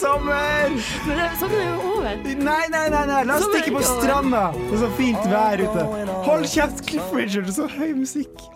[0.00, 0.76] Sommer!
[1.06, 2.20] Men det, sånn er jo over.
[2.24, 3.22] Nei, nei, nei, nei.
[3.28, 4.44] la oss stikke på stranda.
[4.56, 5.88] Det er så fint vær ute.
[6.28, 8.46] Hold kjeft, Cliff Richard, så høy musikk.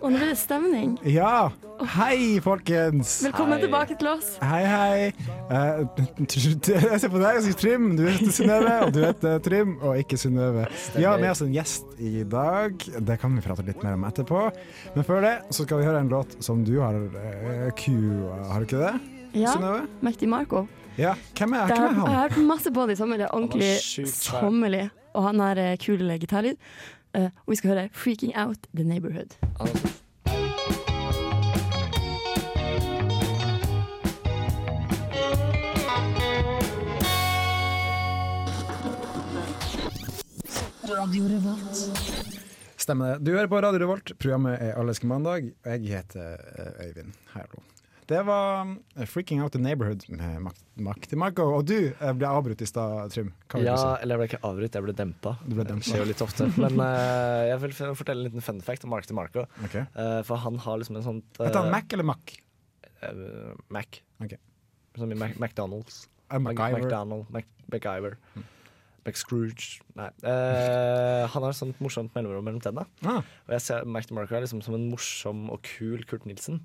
[0.00, 0.94] Og nå blir det stemning.
[1.04, 1.50] Ja.
[1.94, 3.18] Hei, folkens.
[3.24, 3.66] Velkommen Hei.
[3.66, 4.30] tilbake til oss.
[4.44, 5.10] Hei, hei.
[5.48, 5.84] Uh,
[6.24, 7.90] jeg ser på deg og sier Trym.
[7.98, 10.66] Du heter Synnøve, og du heter Trym, og ikke Synnøve.
[10.96, 12.80] Vi har med oss en gjest i dag.
[12.80, 14.48] Det kan vi prate litt mer om etterpå.
[14.96, 17.96] Men før det så skal vi høre en låt som du har uh, Q,
[18.52, 18.94] har du ikke det?
[19.36, 19.84] Ja, Synnøve?
[20.04, 20.64] Mektig Marco.
[20.98, 21.14] Ja.
[21.38, 23.16] Hvem er, hvem er jeg har hørt masse på det i sommer.
[23.16, 24.90] Det er ordentlig sommerlig.
[25.14, 26.56] Og han har kul cool gitarlyd.
[27.18, 29.34] Uh, og vi skal høre 'Freaking Out The Neighborhood'.
[42.76, 43.26] Stemmer det.
[43.26, 44.12] Du hører på Radio Revolt.
[44.18, 45.52] Programmet er Alleske mandag.
[45.64, 47.12] Og jeg heter eh, Øyvind.
[47.32, 47.62] Hallo.
[48.10, 48.66] Det var
[48.96, 51.44] eh, 'Freaking Out The Neighborhood' med Mak- Makti Marco.
[51.54, 53.30] Og du eh, ble avbrutt i stad, Trym.
[53.54, 54.02] Ja, si?
[54.02, 55.36] eller jeg ble ikke avbrutt, jeg ble dempa.
[55.46, 56.48] Du ble Det skjer jo litt ofte.
[56.58, 59.46] Men uh, jeg vil fortelle en liten fun fact om Makti Marco.
[59.68, 59.86] Okay.
[59.94, 62.34] Uh, for han har liksom en sånn uh, Heter han Mac eller Mac?
[63.00, 64.02] Uh, Mac.
[64.26, 64.38] Okay.
[64.98, 66.08] Som i Mac McDonald's.
[66.30, 66.82] Mac- MacGyver?
[66.82, 68.18] McDonald, Mac MacGyver.
[69.06, 70.10] McScrooge Nei.
[70.22, 72.84] Uh, han har et sånt morsomt mellomrom mellom tennene.
[73.06, 76.60] Ah, Og jeg ser Mac DeMarco er liksom som en morsom og kul Kurt Nilsen.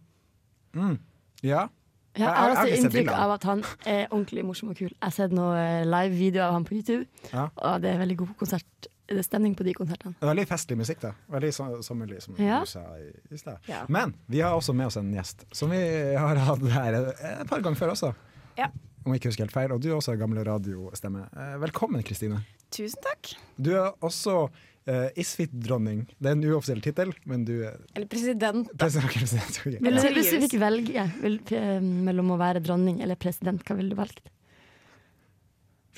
[0.74, 0.98] mm.
[1.46, 1.68] Ja.
[2.16, 4.88] Jeg har også inntrykk av at han er ordentlig morsom og kul.
[4.94, 7.50] Jeg har sett noen live-videoer av han på YouTube, Ja.
[7.58, 8.88] og det er veldig god konsert.
[9.06, 10.16] Det er stemning på de konsertene.
[10.24, 11.12] Er Veldig festlig musikk, da.
[11.30, 12.62] Veldig som, sommerlig, som Ja.
[12.64, 13.58] du sa i, i sted.
[13.70, 13.84] Ja.
[13.90, 15.78] Men vi har også med oss en gjest, som vi
[16.16, 18.14] har hatt her et par ganger før også.
[18.58, 18.70] Ja.
[19.06, 19.74] Om jeg ikke husker helt feil.
[19.76, 21.28] Og du er også gamle radiostemme.
[21.36, 22.40] Eh, Velkommen, Kristine.
[22.74, 23.36] Tusen takk.
[23.62, 26.06] Du er også uh, Isfit-dronning.
[26.18, 28.72] Det er en uoffisiell tittel, men du er Eller president.
[28.78, 29.14] president.
[29.14, 29.60] president.
[29.62, 29.78] okay.
[29.80, 30.14] Vil du, Ja.
[30.18, 34.00] hvis du fikk velge vil, eh, mellom å være dronning eller president, hva ville du
[34.00, 34.32] valgt?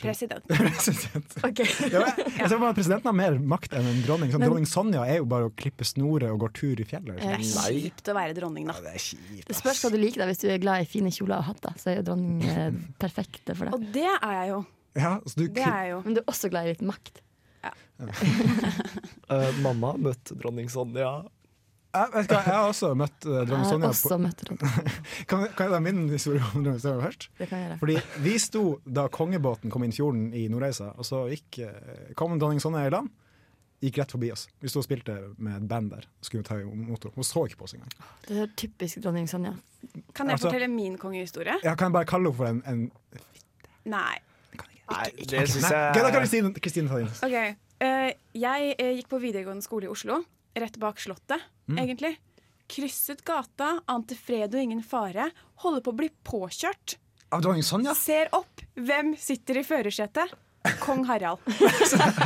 [0.02, 0.46] President.
[0.48, 1.36] President.
[1.48, 1.60] Ok.
[1.94, 4.32] Ja, men jeg ser på at Presidenten har mer makt enn en dronning.
[4.32, 7.18] Sånn, Men- dronning Sonja er jo bare å klippe snorer og går tur i fjellet.
[7.18, 7.68] Det Eh, er Liksom.
[7.82, 8.74] kjipt å være dronning, da.
[8.78, 9.46] Ja, det er kjipt.
[9.52, 10.24] Det spørs hva du liker.
[10.24, 12.72] da Hvis du er glad i fine kjoler og hatter, så er jo dronning eh,
[13.04, 13.74] perfekt for deg.
[13.74, 14.66] Og det er jeg jo.
[14.98, 16.02] Ja, så du, Det er jeg jo.
[16.06, 17.22] Men du er også glad i litt makt.
[19.30, 21.26] Eh, mamma møtte dronning Sonja.
[21.94, 23.92] Jeg, vet hva, jeg har også møtt uh, Jeg dronning har Sonja.
[23.94, 24.60] også møtt dronning.
[24.62, 24.96] På,
[25.30, 27.30] kan, kan jeg ta min historie om dronning Sonja først?
[27.40, 27.78] Det kan jeg gjøre.
[27.84, 28.64] Fordi Vi sto
[29.00, 32.94] da kongebåten kom inn fjorden i Nordreisa, og så gikk, eh, kom dronning Sonja i
[32.94, 33.10] land.
[33.84, 34.48] Gikk rett forbi oss.
[34.60, 36.08] Vi sto og spilte med et band der.
[36.26, 37.12] Skulle ta motor.
[37.14, 37.92] Hun så ikke på oss engang.
[38.26, 39.54] Det er typisk dronning Sonja.
[40.18, 41.60] Kan jeg Altså- fortelle min kongehistorie?
[41.64, 42.92] Ja, kan jeg bare kalle henne for en, en
[43.86, 44.18] Nei.
[44.88, 46.14] Nei, det syns Da jeg
[46.62, 47.56] Kristine ta din.
[47.80, 50.24] Eh, jeg eh, gikk på videregående skole i Oslo,
[50.56, 51.80] rett bak Slottet, Mm.
[51.84, 52.18] egentlig.
[52.68, 55.30] Krysset gata, ante fred og ingen fare.
[55.64, 56.98] Holder på å bli påkjørt.
[57.32, 57.94] Av dronning Sonja?
[57.96, 58.62] Ser opp.
[58.76, 60.32] Hvem sitter i førersetet?
[60.80, 61.40] Kong Harald.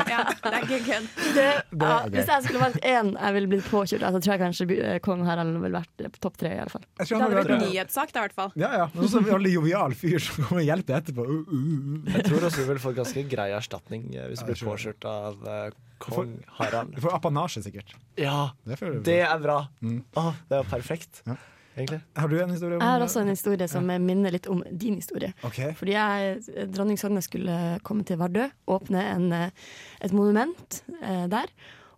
[0.09, 1.07] ja, det er ikke kødd.
[1.35, 4.33] Det, Det ja, hvis jeg skulle valgt én jeg ville blitt påkjørt av, så tror
[4.33, 6.55] jeg kanskje eh, kong Harald ville vært på topp tre.
[6.55, 8.51] i alle fall Det hadde vært nyhetssak, da, i hvert fall.
[8.57, 8.87] Ja, ja.
[8.95, 11.27] Men også en veldig jovial fyr som kommer og hjelper etterpå.
[11.27, 12.11] Uh, uh, uh.
[12.15, 15.45] Jeg tror også du vil få ganske grei erstatning eh, hvis du blir påkjørt av
[15.45, 15.69] eh,
[16.01, 16.91] kong Harald.
[16.97, 17.93] Du får apanasje, sikkert.
[18.19, 19.59] Ja, Det det er bra!
[19.81, 20.03] Mm.
[20.17, 21.35] Åh, det er perfekt, Ja.
[21.77, 22.01] egentlig.
[22.17, 24.95] Har du en historie om Jeg har også en historie som minner litt om din
[24.95, 25.33] historie.
[25.43, 25.73] Okay.
[25.77, 26.41] Fordi jeg,
[26.73, 29.31] dronning Sonja skulle komme til Vardø, åpne en,
[30.01, 31.47] et monument eh, der.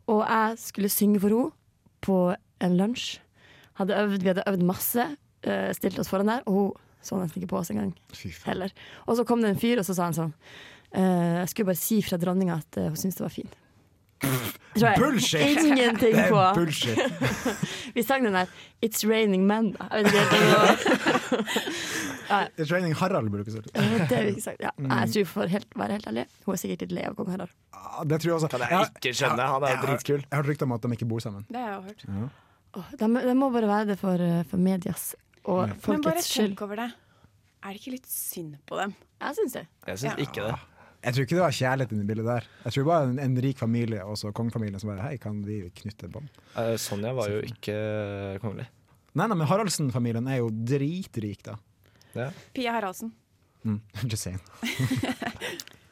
[0.08, 1.52] Og jeg skulle synge for henne
[2.04, 2.18] på
[2.62, 3.20] en lunsj.
[3.80, 5.04] Hadde øvd, vi hadde øvd masse,
[5.44, 6.72] eh, stilt oss foran der, og hun
[7.04, 7.90] så nesten ikke på oss engang
[8.46, 8.72] heller.
[9.08, 10.30] Og så kom det en fyr, og så sa han sånn
[10.96, 13.58] eh, Jeg skulle bare si fra dronninga at eh, hun syntes det var fint.
[14.98, 15.42] Bullshit!
[15.64, 16.98] Ingenting Det er bullshit.
[17.96, 18.46] Vi sang den der
[18.84, 19.76] 'It's Raining Men'.
[19.92, 20.54] Jeg vet ikke helt om det
[22.30, 23.70] var- It's raining Harald, burde du ikke si.
[23.76, 24.58] Eh, Det har vi ikke sagt.
[24.60, 24.70] Ja.
[24.78, 24.88] Mm.
[24.88, 27.30] Nei, jeg tror for helt, være helt ærlig, hun er sikkert litt lei av kong
[27.30, 27.50] Harald.
[27.74, 28.48] Ah, Det tror jeg også.
[28.50, 29.46] Kan jeg ikke skjønne.
[29.54, 30.16] Han er dritkul.
[30.24, 31.46] Jeg har hørt rykter om at de ikke bor sammen.
[31.50, 32.04] Det har jeg hørt.
[32.08, 32.28] Ja.
[32.76, 35.16] Oh, det, må- det må bare være det for, eh, for medias
[35.46, 35.74] og Ja.
[35.88, 36.92] Men bare tenk over det.
[37.64, 38.96] Er det ikke litt synd på dem?
[39.22, 39.68] Jeg syns det.
[39.88, 40.24] Jeg syns Ja.
[40.26, 40.56] ikke det.
[41.04, 42.46] Jeg tror ikke det var kjærlighet inni bildet der.
[42.64, 45.58] Jeg tror bare en, en rik familie, og så kongefamilien, som bare Hei, kan vi
[45.82, 46.30] knytte bånd?
[46.56, 47.76] Uh, Sonja var jo ikke
[48.44, 48.70] kongelig.
[49.14, 51.58] Nei, nei, men Haraldsen-familien er jo dritrik, da.
[52.16, 52.30] Ja.
[52.56, 53.12] Pia Haraldsen.
[53.68, 53.82] Mm.
[54.08, 54.40] Just saying.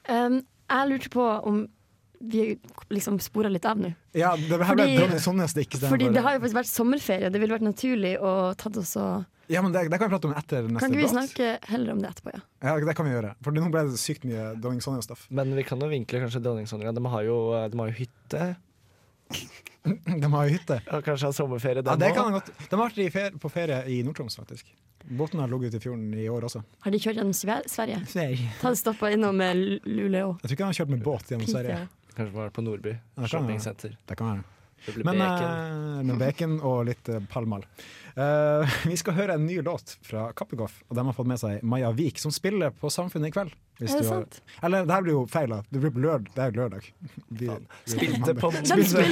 [0.10, 0.42] Um,
[0.72, 1.62] jeg lurte på om
[2.22, 2.58] vi
[2.94, 3.92] liksom spora litt av nå.
[4.18, 6.70] Ja, det her ble Fordi- Sonjas det ikke stemmer Fordi det har jo faktisk vært
[6.72, 7.32] sommerferie.
[7.34, 10.30] Det ville vært naturlig å tatt oss og Ja, men det, det kan vi prate
[10.30, 11.16] om etter neste Kan ikke vi låt.
[11.16, 12.42] snakke heller om det etterpå, ja?
[12.70, 13.34] Ja, det kan vi gjøre.
[13.44, 15.26] For nå ble det sykt mye Dronning Sonja-stoff.
[15.30, 16.94] Men vi kan jo vinkle kanskje dronning Sonja.
[16.96, 17.38] De har jo,
[17.74, 18.52] de har jo hytte.
[20.22, 20.76] De har jo hytte.
[20.94, 22.52] Og kanskje ha sommerferie, Ja, det kan godt.
[22.70, 24.68] De har vært i fer på ferie i Nord-Troms, faktisk.
[25.18, 26.62] Båten har ligget ute i fjorden i år også.
[26.86, 28.02] Har de kjørt gjennom Sverige?
[28.12, 28.52] Sverige?
[28.62, 29.42] Ta stoppa innom
[29.88, 30.36] Luleå.
[30.44, 31.80] Jeg tror ikke de har kjørt med båt gjennom Sverige.
[32.14, 33.96] Kanskje var på Nordby det kan shoppingsenter.
[34.06, 34.44] Det kan være.
[34.86, 35.48] Det blir Men bacon.
[36.00, 37.66] eh, med bacon og litt uh, palmal.
[38.18, 41.62] Uh, vi skal høre en ny låt fra Kappegoff, og de har fått med seg
[41.64, 43.54] Maja Vik, som spiller på Samfunnet i kveld.
[43.82, 44.42] Hvis Er det du har- sant?
[44.62, 45.54] Eller det her blir jo feil.
[45.70, 46.28] Det blir på lørdag.
[46.36, 46.90] Det er jo lørdag.
[47.30, 47.50] Vi,
[47.90, 49.06] Spilte på spilte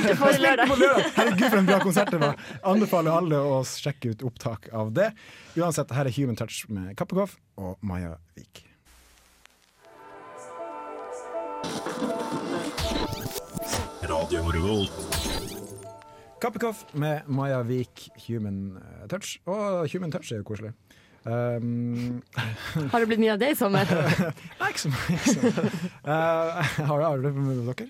[0.44, 0.68] lørdag.
[0.69, 1.12] på lørdag!
[1.16, 2.38] Herregud, for en bra konsert det var.
[2.74, 5.12] Anbefaler alle å sjekke ut opptak av det.
[5.57, 8.65] Uansett, her er Human Touch med Kappegoff og Maja Vik.
[16.39, 19.39] Kappekoff med Maja Vik, Human eh, Touch.
[19.45, 20.71] Og Human Touch er jo koselig.
[21.27, 22.21] Um,
[22.94, 23.89] Har det blitt mye av det i sommer?
[24.62, 25.18] Nei, ikke så mye.
[25.19, 25.65] Uh, har, mye.
[26.13, 27.89] Eh, har, har du det med dere?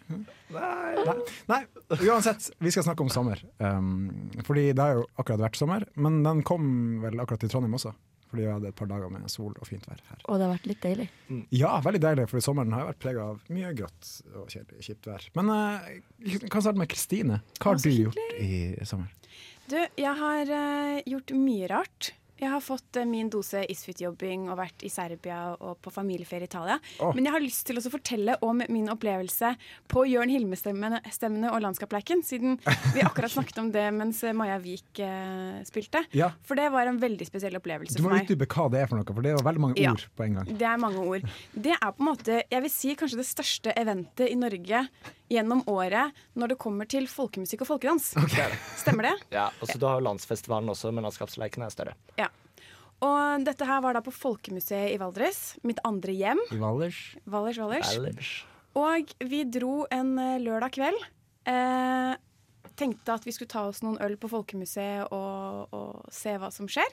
[0.56, 1.16] Nei.
[1.52, 1.62] Nei.
[2.00, 3.44] Uansett, vi skal snakke om sommer.
[3.62, 6.66] Um, fordi det har jo akkurat vært sommer, men den kom
[7.06, 7.94] vel akkurat til Trondheim også.
[8.30, 10.20] Fordi vi hadde et par dager med sol og fint vær her.
[10.30, 11.08] Og det har vært litt deilig.
[11.56, 15.26] Ja, veldig deilig, fordi sommeren har vært prega av mye grått og kjipt vær.
[15.40, 15.50] Men
[16.22, 17.42] vi kan starte med Kristine.
[17.58, 19.10] Hva har du gjort i sommer?
[19.70, 22.14] Du, jeg har uh, gjort mye rart.
[22.40, 26.50] Jeg har fått eh, min dose Isfit-jobbing og vært i Serbia og på familieferie i
[26.50, 26.78] Italia.
[27.04, 27.12] Oh.
[27.16, 29.52] Men jeg har lyst til å fortelle om min opplevelse
[29.92, 32.58] på Jørn Hilme-stemmene og Landskapleiken, siden
[32.96, 36.06] vi akkurat snakket om det mens eh, Maja Vik eh, spilte.
[36.16, 38.24] Ja, For det var en veldig spesiell opplevelse for meg.
[38.24, 39.94] Du må utdype hva det er for noe, for det jo veldig mange Ja.
[39.96, 40.52] ord på en gang.
[40.60, 41.30] Det er mange ord.
[41.54, 44.86] Det er på en måte, jeg vil si kanskje det største eventet i Norge
[45.30, 48.12] gjennom året når det kommer til folkemusikk og folkedans.
[48.82, 49.16] Stemmer det?
[49.36, 51.98] Ja, og så Du har jo landsfestivalen også, men landskapsleiken er større.
[52.20, 52.30] Ja.
[53.06, 55.56] Og dette her var da på Folkemuseet i Valdres.
[55.64, 56.42] Mitt andre hjem.
[56.52, 56.98] I Valdres.
[57.24, 57.94] Valdres, Valdres.
[57.96, 58.32] Valdres.
[58.80, 61.00] Og vi dro en eh, lørdag kveld.
[61.48, 62.16] Eh,
[62.80, 66.68] tenkte at vi skulle ta oss noen øl på Folkemuseet og, og se hva som
[66.70, 66.92] skjer.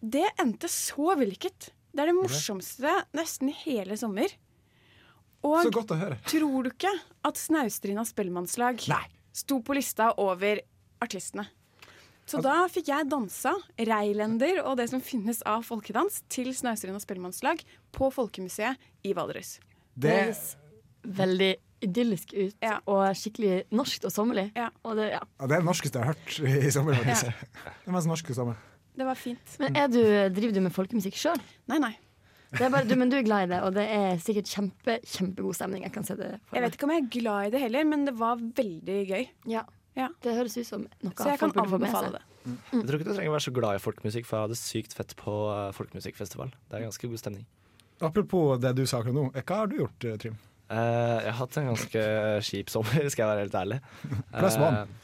[0.00, 1.70] Det endte så vellykket.
[1.96, 4.32] Det er det morsomste nesten i hele sommer.
[5.46, 6.16] Så Og godt å høre.
[6.26, 6.92] tror du ikke
[7.24, 8.82] at Snaustrina Spellemannslag
[9.36, 10.60] sto på lista over
[11.04, 11.46] artistene?
[12.26, 17.60] Så da fikk jeg dansa Reilender og det som finnes av folkedans til Snaustrina Spellemannslag
[17.94, 18.76] på Folkemuseet
[19.06, 19.60] i Valdres.
[19.94, 20.34] Det
[21.06, 21.52] veldig
[21.86, 22.80] idyllisk ut, Ja.
[22.88, 24.48] og skikkelig norskt og sommerlig.
[24.56, 24.70] Ja.
[24.82, 25.20] Og det, ja.
[25.22, 26.98] ja, det er det norskeste jeg har hørt i sommer.
[27.04, 27.34] Det
[27.86, 28.56] er mest norske sommer.
[28.96, 29.56] Det var fint.
[29.60, 30.00] Men er du,
[30.32, 31.38] driver du med folkemusikk sjøl?
[31.68, 31.92] Nei, nei.
[32.54, 35.82] Men du er glad i det, og det er sikkert kjempe, kjempegod stemning.
[35.86, 37.88] Jeg kan se det for Jeg vet ikke om jeg er glad i det heller,
[37.90, 39.26] men det var veldig gøy.
[39.50, 39.64] Ja.
[39.96, 40.10] Ja.
[40.22, 42.20] Det høres ut som noe Så jeg kan anbefale det.
[42.20, 42.56] det.
[42.70, 44.94] Jeg tror ikke du trenger å være så glad i folkemusikk, for jeg hadde sykt
[44.94, 46.52] fett på eh, folkemusikkfestival.
[46.68, 47.46] Det er ganske god stemning.
[48.04, 50.36] Apropos det du sa akkurat nå, hva har du gjort, eh, Trym?
[50.66, 52.04] Uh, jeg har hatt en ganske
[52.46, 53.80] kjip sommer, skal jeg være helt ærlig.
[54.36, 54.62] Den?
[54.66, 55.02] Eh,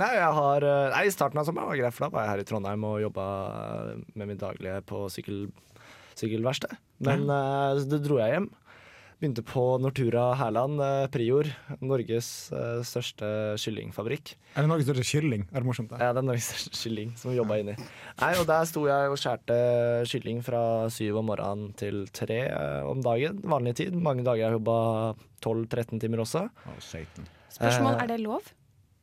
[0.00, 2.24] Nei, jeg har, eh, nei, I starten av sommeren var det greit, for da var
[2.24, 3.24] jeg her i Trondheim og jobba
[4.16, 5.42] med min daglige på sykkel,
[6.18, 6.74] sykkelverksted.
[7.06, 8.50] Men eh, så dro jeg hjem.
[9.22, 11.46] Begynte på Nortura Hærland, eh, Prior.
[11.78, 13.28] Norges eh, største
[13.62, 14.32] kyllingfabrikk.
[14.56, 15.44] Er det Norges største kylling?
[15.52, 15.92] Er det morsomt?
[15.92, 16.00] det?
[16.02, 17.76] Ja, det er Norges største kylling som vi jobba inni.
[18.18, 19.58] Nei, og der sto jeg og skjærte
[20.10, 22.40] kylling fra syv om morgenen til tre
[22.88, 23.38] om dagen.
[23.46, 23.94] Vanlig tid.
[23.94, 24.80] Mange dager jeg jobba
[25.44, 26.48] 12-13 timer også.
[26.50, 27.30] Å, Satan.
[27.52, 28.50] Spørsmål, er det lov?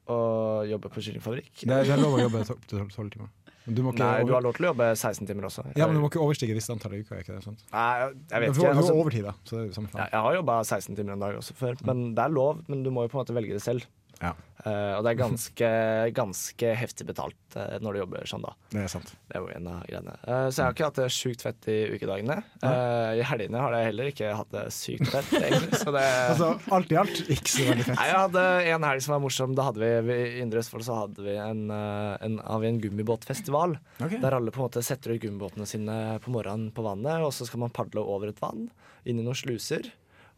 [0.10, 0.20] Å
[0.68, 1.54] jobbe på kyllingfabrikk.
[1.63, 3.32] Det er, det er lov å jobbe opp til tolv timer.
[3.68, 5.63] Du Nei, du har lov til å jobbe 16 timer også.
[5.78, 7.20] ja, men du må ikke overstige visst antall uker.
[7.20, 7.62] er Ikke det, sant?
[7.74, 7.86] Nei,
[8.32, 8.60] jeg vet ikke.
[8.60, 9.34] du har får overtid, da.
[9.44, 11.75] Så det er jo samme ja, jeg har jobba 16 timer en dag også før,
[11.86, 12.63] men det er lov.
[12.72, 13.86] Men du må jo på en måte velge det selv.
[14.20, 14.36] Ja.
[14.60, 15.68] Uh, og det er ganske,
[16.20, 18.52] ganske heftig betalt uh, når du jobber sånn, da.
[18.74, 19.14] Det er sant.
[19.30, 20.16] Det er en av greiene.
[20.26, 22.36] Uh, så jeg har ikke hatt det sjukt fett i ukedagene.
[22.60, 25.80] I helgene har jeg heller ikke hatt det sykt fett, egentlig.
[25.80, 28.10] Så det Altså, alt i alt ikke så veldig Nei, fett.
[28.10, 29.56] jeg hadde en helg som var morsom.
[29.56, 33.78] Da hadde vi I Indre Østfold så hadde vi en, en, har vi en gummibåtfestival.
[33.98, 34.20] Okay.
[34.20, 37.48] Der alle på en måte setter ut gummibåtene sine på morgenen på vannet, og så
[37.48, 38.68] skal man padle over et vann,
[39.08, 39.88] inn i noen sluser.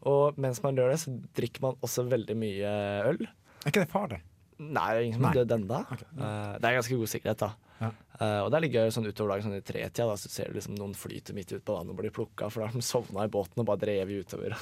[0.08, 2.72] Og mens man gjør det, så drikker man også veldig mye
[3.12, 3.24] øl.
[3.62, 4.22] Er ikke det farlig?
[4.62, 5.78] Nei, det er ingen som har dødd ennå.
[5.92, 7.72] Det er ganske god sikkerhet, da.
[7.82, 7.90] Ja.
[8.20, 10.50] Uh, og det er litt gøy sånn utover dagen, sånn i tretida, da, så ser
[10.50, 12.84] du liksom noen flyter midt ut på vannet og blir plukka, for da har de
[12.86, 14.54] sovna i båten og bare drevet utover.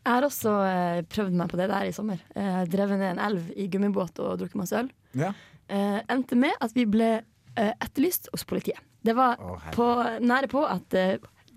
[0.00, 2.22] Jeg har også uh, prøvd meg på det der i sommer.
[2.34, 4.90] Uh, drevet ned en elv i gummibåt og drukket masse øl.
[5.20, 5.34] Ja.
[5.70, 7.12] Uh, endte med at vi ble
[7.60, 8.78] etterlyst hos politiet.
[9.04, 9.84] Det var oh, på,
[10.22, 10.94] nære på at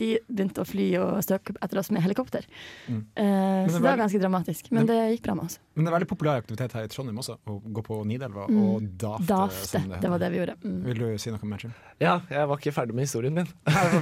[0.02, 2.46] de begynte å fly og søke etter oss med helikopter.
[2.88, 3.02] Mm.
[3.16, 3.26] Eh,
[3.66, 4.72] det så det var ganske dramatisk.
[4.74, 5.60] Men det gikk bra med oss.
[5.76, 8.60] Men det er veldig populær aktivitet her i Trondheim også, å gå på Nidelva Mm.
[8.68, 9.28] og dafte.
[9.30, 10.56] Dafte, det, det var det vi gjorde.
[10.64, 10.80] Mm.
[10.90, 11.74] Vil du si noe mer, Jim?
[12.02, 13.48] Ja, jeg var ikke ferdig med historien min.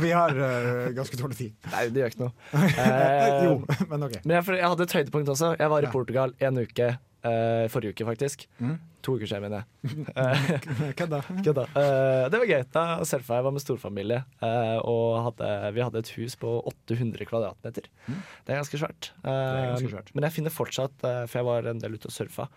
[0.02, 1.54] Vi har uh, ganske dårlig tid.
[1.76, 2.34] Nei, det gjør ikke noe.
[2.82, 3.54] Eh, jo,
[3.92, 4.18] men OK.
[4.26, 5.54] Men jeg, jeg hadde et høydepunkt også.
[5.60, 5.90] Jeg var Ja.
[5.90, 6.92] i Portugal en uke.
[7.28, 8.46] Eh, forrige uke, faktisk.
[8.60, 8.78] Mm.
[9.06, 10.06] To uker siden, mener jeg.
[10.22, 11.22] Eh, Kødda.
[11.46, 11.66] Kødda.
[11.74, 12.66] Uh, det var gøy.
[12.74, 14.20] Da surfa jeg, var med storfamilie.
[14.44, 17.88] Uh, og hadde, vi hadde et hus på 800 kvadratmeter.
[18.08, 18.20] Mm.
[18.46, 19.12] Det er ganske svært.
[19.24, 20.13] er Eh, ganske svært.
[20.16, 22.48] Men jeg finner fortsatt, for jeg var en del ute og surfa.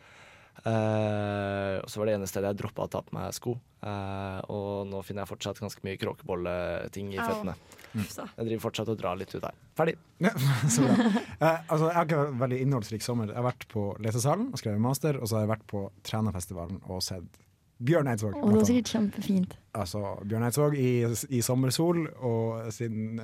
[0.62, 3.56] Eh, og så var det eneste stedet jeg droppa å ta på meg sko.
[3.84, 7.52] Uh, og nå finner jeg fortsatt ganske mye kråkebolleting i føttene.
[7.92, 8.06] Mm.
[8.06, 9.58] Jeg driver fortsatt og drar litt ut her.
[9.76, 9.98] Ferdig.
[10.24, 10.32] Ja,
[10.72, 10.94] så bra.
[10.96, 13.28] Uh, altså, jeg har ikke vært veldig innholdsrik sommer.
[13.28, 16.80] Jeg har vært på Lesesalen og skrevet master, og så har jeg vært på trenerfestivalen
[16.88, 17.42] og sett
[17.84, 18.38] Bjørn Eidsvåg.
[18.38, 19.54] Og det var sikkert kjempefint.
[19.76, 20.90] Altså, Bjørn Eidsvåg i,
[21.34, 23.18] i sommersol og sin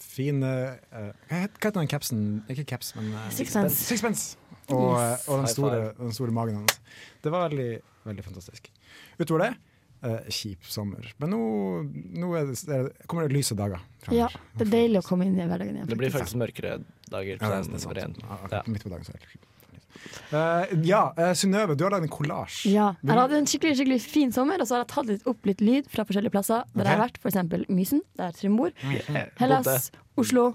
[0.00, 0.52] fine
[0.94, 2.22] eh, Hva heter den capsen?
[2.48, 3.76] Ikke caps, men Sixpence.
[3.90, 4.38] Sixpence.
[4.68, 5.28] Og, Yes.
[5.28, 6.78] og den, store, den store magen hans.
[7.24, 8.70] Det var veldig, veldig fantastisk.
[9.18, 9.50] Utover det,
[10.04, 11.08] eh, kjip sommer.
[11.18, 11.40] Men nå,
[12.20, 13.80] nå er det, er kommer det lyse dager.
[14.12, 15.88] Ja, det er deilig å komme inn i hverdagen igjen.
[15.88, 16.36] Det blir faktisk.
[16.36, 17.38] mørkere dager.
[17.40, 18.52] Ja, det, er- det er sant.
[18.52, 18.62] Ja.
[18.66, 19.38] Midt på dagen så er det
[20.30, 22.66] Eh, ja, uh, Synnøve, du har lagd en kollasj.
[22.70, 22.90] Ja.
[23.02, 25.62] Jeg hadde en skikkelig skikkelig fin sommer, og så har jeg tatt litt opp litt
[25.64, 26.66] lyd fra forskjellige plasser.
[26.76, 27.66] Der jeg har vært, f.eks.
[27.72, 28.70] Mysen, der Trym bor.
[29.40, 30.50] Hellas, Oslo.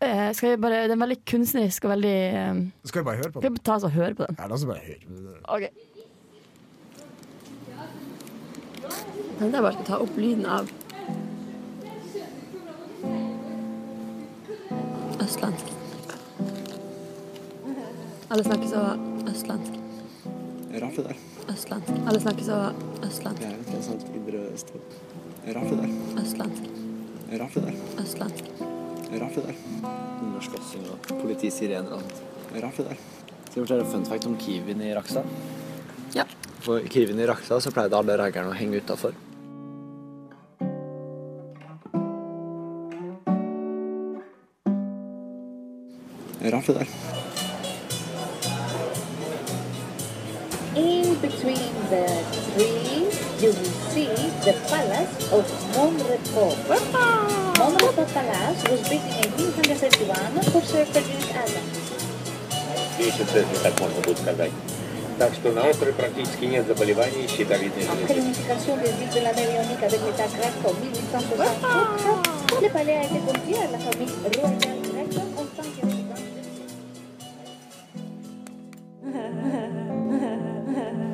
[0.00, 3.32] Eh, skal vi bare, den er veldig kunstnerisk og veldig eh, Skal vi bare høre
[3.34, 3.56] på Skal den?
[3.58, 4.36] vi ta oss og høre på den?
[4.40, 5.00] Ja, la oss bare høre.
[5.04, 5.26] på den.
[5.44, 5.66] OK.
[9.40, 10.72] Jeg der bare skal ta opp lyden av
[15.20, 15.68] Østlandsk.
[18.30, 18.82] Alle snakker så
[19.30, 19.78] østlandsk.
[20.80, 21.20] Raffe der.
[21.52, 21.92] Østlandsk.
[22.08, 22.58] Alle snakker så
[23.04, 23.42] østlandsk.
[23.42, 24.12] Jeg er fra St.
[24.16, 24.44] Indre
[25.54, 25.96] Rart det der.
[26.24, 26.68] Østlandsk.
[27.40, 27.80] Raffe der.
[28.04, 28.79] Østlandsk.
[29.18, 29.56] Raffe der.
[30.22, 32.76] Underslåssing og politisirener og alt.
[32.76, 33.00] det der.
[33.50, 35.26] Skal jeg fortelle en fun fact om Kiwien i Rakstad?
[36.14, 36.24] Ja.
[36.60, 39.16] For Kiwien i Rakstad så pleide alle raggerne å henge utafor.
[46.72, 46.86] det der.
[50.76, 52.06] In between the
[52.54, 54.06] trees, you will see
[54.44, 55.44] the palace of
[55.76, 57.29] Monrepo.
[57.70, 61.66] Roman Papalas was beaten in 1831 for Serpentine Adam.
[62.98, 64.50] Месяц, если так можно будет сказать.
[65.18, 68.14] Так что на острове практически нет заболеваний щитовидной железы.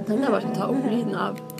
[0.06, 1.55] Den har vært å ta opp lyden av.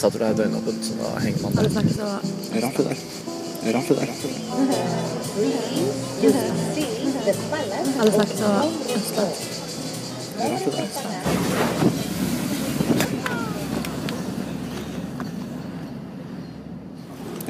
[0.00, 1.62] Du der døgnåpent, så da henger man der.
[2.64, 2.96] Raffe der.
[3.74, 4.06] Raffe der.
[7.26, 9.24] det palace Alle snakker så Monrepo.
[10.52, 10.84] Raffe der.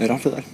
[0.08, 0.49] Raffe der.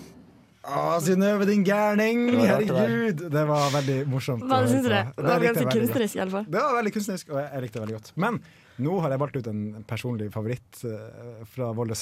[1.05, 2.27] Synnøve, din gærning!
[2.41, 3.25] Herregud!
[3.33, 4.45] Det var veldig morsomt.
[4.47, 4.93] Hva syns på.
[4.93, 6.47] Det Det var ganske kunstnerisk, iallfall.
[6.49, 8.13] Det var veldig kunstnerisk, og jeg, likte det veldig godt.
[8.27, 8.41] Men
[8.87, 11.95] nå har jeg valgt ut en personlig favoritt eh, fra vår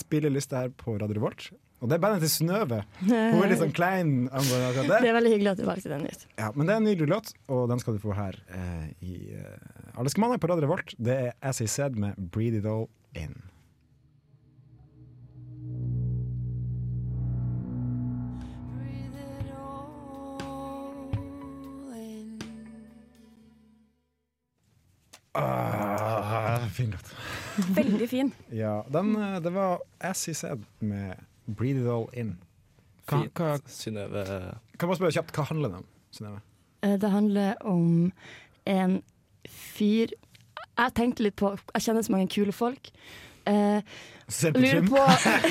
[0.00, 1.50] spilleliste her på Radio Revolt.
[1.84, 2.78] Og det er bandet til Synnøve.
[3.04, 3.12] Hun
[3.42, 5.00] er litt sånn klein angående Det det.
[5.10, 6.22] er veldig hyggelig at du valgte den ut.
[6.40, 9.16] Ja, men det er en nydelig låt, og den skal du få her eh, i
[9.36, 10.94] eh, Alle skal mandag på Radio Revolt.
[10.96, 13.36] Det er As I Said med Breathe It All In.
[25.36, 27.14] Ah, fin låt.
[27.76, 28.32] Veldig fin.
[28.52, 31.14] Ja, den, eh, det var As He Said med
[31.46, 32.38] Breathe It All In.
[33.06, 35.86] Hva, kan man bare spørre kjapt, hva handler det om?
[36.10, 36.40] Synnøve?
[36.82, 38.12] Eh, Det handler om
[38.66, 39.02] en
[39.48, 40.10] fyr
[40.78, 42.90] Jeg tenkte litt på Jeg kjenner så mange kule folk.
[43.46, 43.80] Eh,
[44.26, 44.98] på lurer på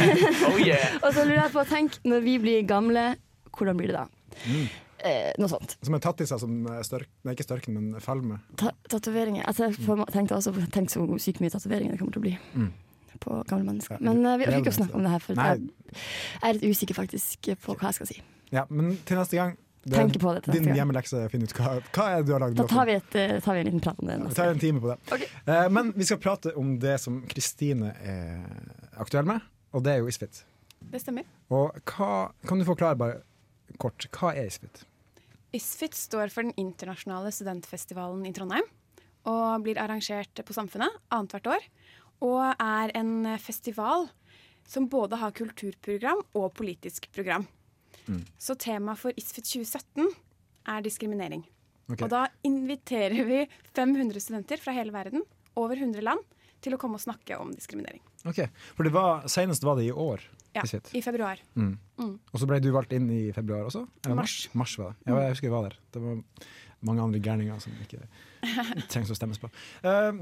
[0.51, 0.98] Oh yeah!
[1.04, 3.15] Og så lurer jeg på Tenk, når vi blir gamle,
[3.58, 4.06] hvordan blir det da?
[4.46, 4.68] Mm.
[5.05, 5.75] Eh, noe sånt.
[5.85, 8.39] Som en tattiser som eh, størk, nei, ikke størken, men falme.
[8.57, 9.45] Ta Tatoveringer.
[9.45, 12.33] Altså, jeg tenkte også Tenk så sykt mye tatoveringer det kommer til å bli.
[12.55, 12.71] Mm.
[13.21, 14.01] På gamle mennesker.
[14.03, 15.62] Men uh, vi orker ikke å snakke om det her, for jeg
[15.95, 18.17] jeg er litt usikker faktisk på hva jeg skal si.
[18.51, 19.53] Ja, men til neste gang
[19.85, 20.79] det er på det til Din neste gang.
[20.79, 22.95] hjemmelekse er å finne ut hva, hva er det du har lagd Da tar vi,
[22.97, 24.17] et, eh, tar vi en liten prat om det.
[24.25, 24.97] Vi tar en time på det.
[25.13, 25.29] Okay.
[25.45, 28.41] Uh, men vi skal prate om det som Kristine er
[28.97, 29.45] aktuell med,
[29.77, 30.41] og det er jo Isfit.
[30.89, 31.29] Det stemmer.
[31.53, 32.09] Og hva,
[32.50, 33.21] kan du forklare bare
[33.81, 34.83] kort, hva er Isfit?
[35.55, 38.67] ISFIT står for den internasjonale studentfestivalen i Trondheim.
[39.25, 41.63] og blir arrangert på Samfunnet annethvert år.
[42.21, 44.05] Og er en festival
[44.69, 47.47] som både har kulturprogram og politisk program.
[48.05, 48.21] Mm.
[48.38, 50.12] Så temaet for ISFIT 2017
[50.69, 51.41] er diskriminering.
[51.89, 52.05] Okay.
[52.05, 53.41] Og da inviterer vi
[53.74, 56.21] 500 studenter fra hele verden, over 100 land,
[56.62, 58.01] til å komme og snakke om diskriminering.
[58.25, 58.47] Ok,
[58.77, 60.21] For det var, senest var det i år.
[60.55, 61.41] Ja, i I februar.
[61.55, 61.74] Mm.
[62.00, 62.13] Mm.
[62.33, 63.85] Og så ble du valgt inn i februar også?
[64.05, 64.38] Eller Mars.
[64.53, 65.12] Mars var det.
[65.12, 65.77] Ja, jeg husker jeg var der.
[65.93, 66.21] Det var
[66.85, 68.01] mange andre gærninger som ikke
[68.91, 69.50] trengs å stemmes på.
[69.85, 70.15] Uh,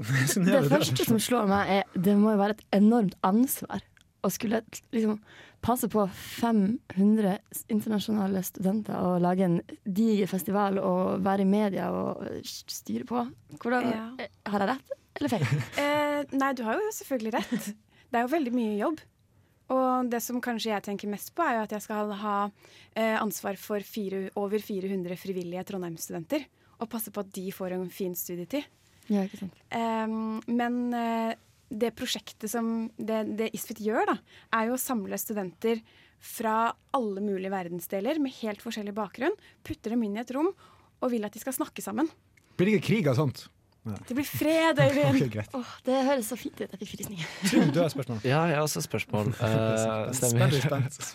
[0.44, 3.82] Det første som slår meg, er det må jo være et enormt ansvar
[4.24, 4.62] å skulle
[4.94, 5.18] liksom
[5.64, 7.38] passe på 500
[7.72, 13.22] internasjonale studenter og lage en diger festival og være i media og styre på.
[13.62, 14.04] Hvordan, Ja.
[14.18, 15.46] eh, Har jeg rett eller feil?
[15.78, 17.74] Uh, nei, du har jo selvfølgelig rett.
[18.10, 19.00] Det er jo veldig mye jobb.
[19.72, 22.36] Og det som kanskje jeg tenker mest på, er jo at jeg skal ha
[22.92, 26.44] eh, ansvar for fire, over 400 frivillige Trondheim-studenter.
[26.82, 28.66] Og passe på at de får en fin studietid.
[29.08, 29.56] Ja, ikke sant.
[29.76, 31.32] Ehm, men eh,
[31.72, 34.18] det prosjektet som det, det ISFIT gjør, da,
[34.58, 35.80] er jo å samle studenter
[36.24, 39.34] fra alle mulige verdensdeler med helt forskjellig bakgrunn.
[39.64, 42.08] Putter dem inn i et rom og vil at de skal snakke sammen.
[42.56, 43.46] Blir det ikke krig av sånt?
[43.84, 45.26] Det blir fred, Øyvind!
[45.28, 46.70] Okay, oh, det høres så fint ut.
[46.72, 47.68] Jeg fikk frysninger.
[47.74, 48.22] Du har spørsmål.
[48.24, 49.34] Ja, jeg har også spørsmål.
[49.44, 50.50] Uh, stemmer.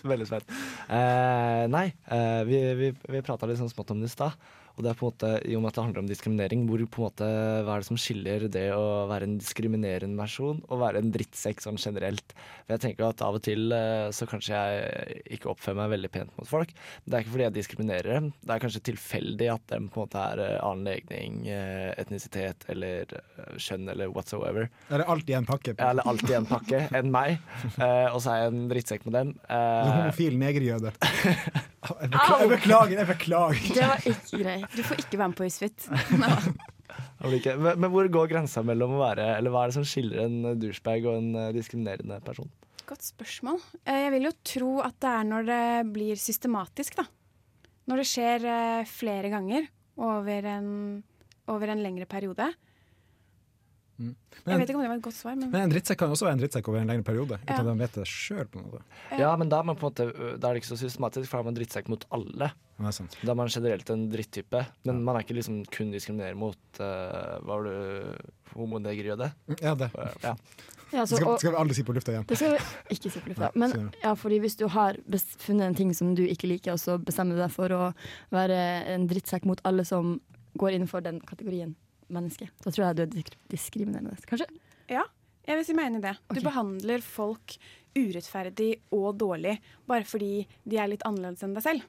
[0.06, 0.54] Veldig spent.
[0.88, 1.00] Uh.
[1.50, 4.36] Eh, nei, uh, vi, vi, vi prata litt sånn smått om det i stad.
[4.80, 6.80] Og det er på en måte, I og med at det handler om diskriminering, hvor
[6.88, 7.26] på en måte,
[7.66, 11.60] hva er det som skiller det å være en diskriminerende person og være en drittsekk
[11.60, 12.32] sånn generelt?
[12.64, 16.10] For jeg tenker at Av og til eh, så kanskje jeg ikke oppfører meg veldig
[16.14, 16.72] pent mot folk.
[17.04, 20.06] Det er ikke fordi jeg diskriminerer dem, det er kanskje tilfeldig at de på en
[20.06, 23.12] måte er eh, annen legning, eh, etnisitet eller
[23.60, 24.70] kjønn eller whatsoever.
[24.88, 25.76] Eller alltid en pakke.
[25.76, 27.36] Ja, Eller alltid en pakke enn meg.
[27.76, 29.36] Og så er jeg en drittsekk med dem.
[29.44, 30.92] Du Eh, homofil negerjøde.
[31.80, 32.92] Jeg beklager, jeg beklager.
[32.92, 33.60] Jeg beklager.
[33.74, 34.74] Det var ikke greit.
[34.76, 35.86] Du får ikke være med på ISFIT.
[37.24, 40.36] men, men hvor går grensa mellom å være Eller hva er det som skiller en
[40.60, 42.50] douchebag og en eh, diskriminerende person?
[42.90, 43.60] Godt spørsmål.
[43.84, 45.62] Eh, Jeg vil jo tro at det er når det
[45.94, 47.06] blir systematisk, da.
[47.88, 49.68] Når det skjer eh, flere ganger
[50.00, 50.68] over en,
[51.50, 52.50] over en lengre periode.
[54.00, 54.14] Men,
[54.46, 56.24] Jeg vet ikke om det var et godt svar, men men en drittsekk kan også
[56.24, 57.36] være en drittsekk over en lengre periode.
[57.42, 57.58] Uten Ja.
[57.60, 58.48] at de vet det sjøl.
[59.18, 61.36] Ja, men da er, man på en måte, da er det ikke så systematisk, for
[61.36, 62.50] da er man drittsekk mot alle.
[62.80, 63.16] Det er sant.
[63.20, 64.62] Da er man generelt en drittype.
[64.88, 68.16] Men man er ikke liksom kun diskriminerer mot uh, Hva var det
[68.54, 69.32] homonegerjøde?
[69.60, 69.90] Ja, det.
[70.24, 70.34] Ja.
[70.90, 72.24] Ja, så, Skal, og, skal vi aldri si på lufta igjen.
[72.26, 73.50] det skal vi ikke si på lufta.
[73.54, 74.96] Men ja, fordi hvis du har
[75.38, 77.92] funnet en ting som du ikke liker, og så bestemmer du deg for å
[78.34, 78.56] være
[78.96, 80.16] en drittsekk mot alle som
[80.58, 81.76] går innenfor den kategorien
[82.14, 84.16] menneske, da tror jeg du er diskriminerende.
[84.28, 84.48] Kanskje?
[84.90, 85.04] ja,
[85.46, 86.16] jeg vil si meg enig i det.
[86.36, 87.56] Du behandler folk
[87.96, 89.56] urettferdig og dårlig
[89.88, 91.88] bare fordi de er litt annerledes enn deg selv.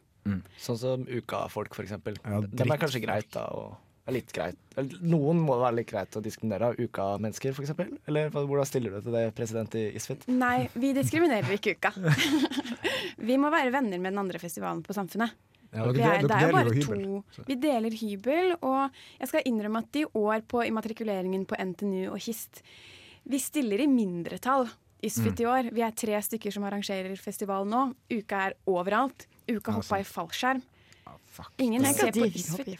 [0.62, 2.18] Sånn som Uka-folk, for eksempel.
[2.22, 3.48] Ja, Dem er kanskje greit, da.
[3.58, 3.78] Og
[4.10, 4.58] er litt greit.
[5.02, 7.94] Noen må være litt greit å diskriminere Uka-mennesker, eksempel.
[8.10, 10.26] Eller hvordan stiller du til det, president i Isfit?
[10.32, 11.94] Nei, vi diskriminerer ikke Uka.
[13.30, 15.38] vi må være venner med den andre festivalen på Samfunnet.
[15.74, 17.04] Ja, dere, er, dere er jo deler bare jo hybel.
[17.36, 22.12] to Vi deler hybel, og jeg skal innrømme at i år på immatrikuleringen på NTNU
[22.12, 22.62] og HIST
[23.32, 24.68] Vi stiller i mindretall
[25.02, 25.42] ISFIT Mm.
[25.42, 25.72] i år.
[25.74, 27.94] Vi er tre stykker som arrangerer festival nå.
[28.12, 29.26] Uka er overalt.
[29.50, 30.62] Uka hoppa i fallskjerm.
[31.08, 31.16] Ah.
[31.58, 32.78] Ingen Tenk ser på ISFIT.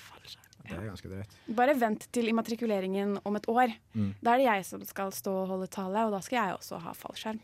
[0.68, 1.34] Det er ganske drøyt.
[1.58, 3.74] Bare vent til immatrikuleringen om et år.
[3.96, 4.14] Mm.
[4.22, 6.80] Da er det jeg som skal stå og holde tale, og da skal jeg også
[6.80, 7.40] ha fallskjerm.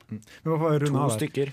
[0.46, 1.52] Runde To stykker.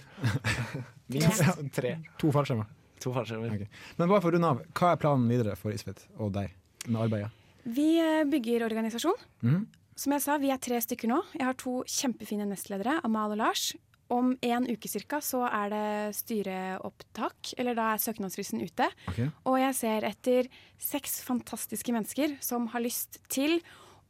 [1.15, 1.97] Minst tre.
[2.19, 2.67] To fallskjermer.
[3.05, 3.55] To fallskjermer.
[3.55, 3.71] Okay.
[4.01, 6.53] Men bare for å runde av, hva er planen videre for Isfit og deg
[6.89, 7.33] med arbeidet?
[7.65, 9.27] Vi eh, bygger organisasjon.
[9.45, 9.65] Mhm.
[9.95, 11.21] Som jeg sa, vi er tre stykker nå.
[11.37, 13.69] Jeg har to kjempefine nestledere, Amal og Lars.
[14.11, 18.89] Om en uke cirka så er det styreopptak, eller da er søknadsfristen ute.
[19.13, 19.31] Okay.
[19.47, 20.51] Og jeg ser etter
[20.83, 23.61] seks fantastiske mennesker som har lyst til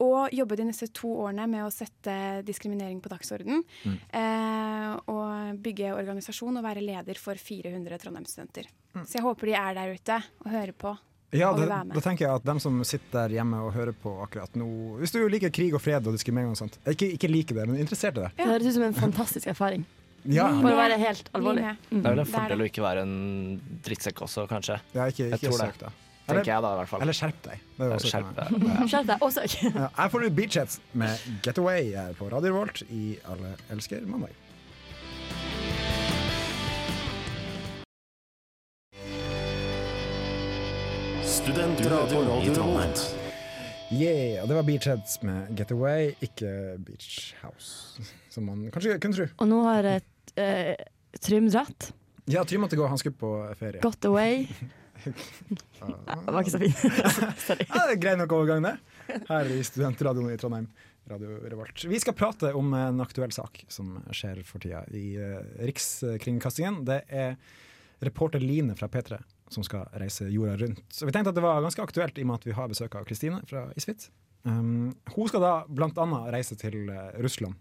[0.02, 3.62] å jobbe de neste to årene med å sette diskriminering på dagsorden.
[3.84, 3.96] Mm.
[4.20, 8.70] Eh, og bygge organisasjon og være leder for 400 Trondheim-studenter.
[9.02, 10.94] Så jeg håper de er der ute og hører på.
[11.34, 14.54] Ja, det, da tenker jeg at dem som sitter der hjemme og hører på akkurat
[14.54, 14.68] nå
[15.00, 17.80] Hvis du liker krig og fred og diskriminering og sånt Ikke, ikke liker det, men
[17.82, 18.30] interessert i det.
[18.38, 19.82] Det høres ut som en fantastisk erfaring.
[20.30, 21.74] Ja, For å være helt alvorlig.
[21.90, 21.98] Mm.
[21.98, 23.16] Det er vel en fordel å ikke være en
[23.84, 24.78] drittsekk også, kanskje.
[24.94, 25.90] ja ikke, Jeg ikke tror det.
[26.24, 27.02] Tenker Eller, jeg da, i hvert fall.
[27.04, 27.64] eller skjerp deg.
[27.84, 28.54] Er Skjerp deg.
[28.90, 29.24] Skjerp deg.
[29.26, 29.44] også.
[29.76, 34.32] Ja, jeg får ut Beachheads med Getaway her på Radio Revolt i Alle elsker mandag.
[41.24, 42.92] Studentradioen i Trondheim.
[43.94, 46.50] Yeah, og det var Beachheads med Getaway, ikke
[46.84, 49.26] Beach House, som man kanskje kunne tro.
[49.40, 50.74] Og nå har et, eh,
[51.20, 51.92] Trym dratt.
[52.26, 53.80] Ja, Trym måtte gå, han skulle på ferie.
[53.80, 54.46] Got away.
[55.06, 56.80] Ja, det var ikke så fint.
[57.46, 57.66] Sorry.
[57.68, 58.74] Ja, det er Grei nok overgang, det.
[59.28, 60.70] her i studentradioen i Trondheim.
[61.10, 61.84] Radio Revolt.
[61.84, 66.80] Vi skal prate om en aktuell sak som skjer for tida i uh, Rikskringkastingen.
[66.88, 67.36] Det er
[68.04, 69.18] reporter Line fra P3
[69.52, 70.82] som skal reise jorda rundt.
[70.88, 72.96] Så vi tenkte at det var ganske aktuelt i og med at vi har besøk
[72.98, 74.08] av Kristine fra Isfit.
[74.44, 77.56] Um, hun skal da annet reise til uh, Russland,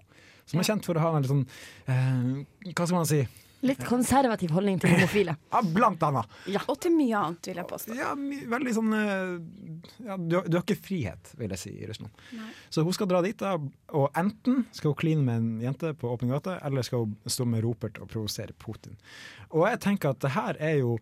[0.49, 1.45] som er kjent for å ha en litt sånn
[1.87, 3.21] uh, Hva skal man si?
[3.63, 5.37] Litt konservativ holdning til homofile.
[5.53, 6.29] Ja, blant annet.
[6.67, 7.95] Og til mye annet, vil jeg påstå.
[7.95, 8.09] Ja,
[8.51, 9.35] veldig sånn eh,
[10.09, 12.23] ja, du, har- du har ikke frihet, vil jeg si, i Russland.
[12.35, 12.49] Nei.
[12.73, 13.53] Så hun skal dra dit, da,
[13.95, 17.47] og enten skal hun kline med en jente på åpen gate, eller skal hun stå
[17.47, 18.97] med ropert og provosere Putin.
[19.53, 20.97] Og jeg tenker at det her er jo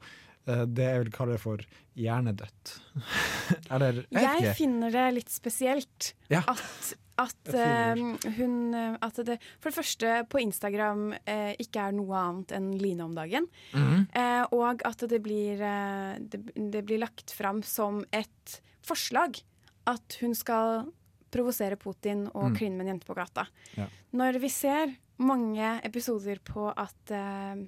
[0.46, 1.62] det jeg vil kalle for
[2.00, 2.72] hjernedødt.
[3.74, 6.42] eller jeg Jeg finner det litt spesielt Ja.
[6.48, 8.00] at, at, eh,
[8.40, 12.72] hun eh, At det for det første på Instagram eh, ikke er noe annet enn
[12.80, 13.48] Line om dagen.
[13.76, 14.08] Mhm.
[14.16, 19.42] Eh, og at det blir, eh, det, det blir lagt fram som et forslag
[19.88, 20.88] at hun skal
[21.32, 22.56] provosere Putin og Mm.
[22.58, 23.46] kline med en jente på gata.
[23.78, 23.86] Ja.
[24.14, 27.62] Når vi ser mange episoder på at eh,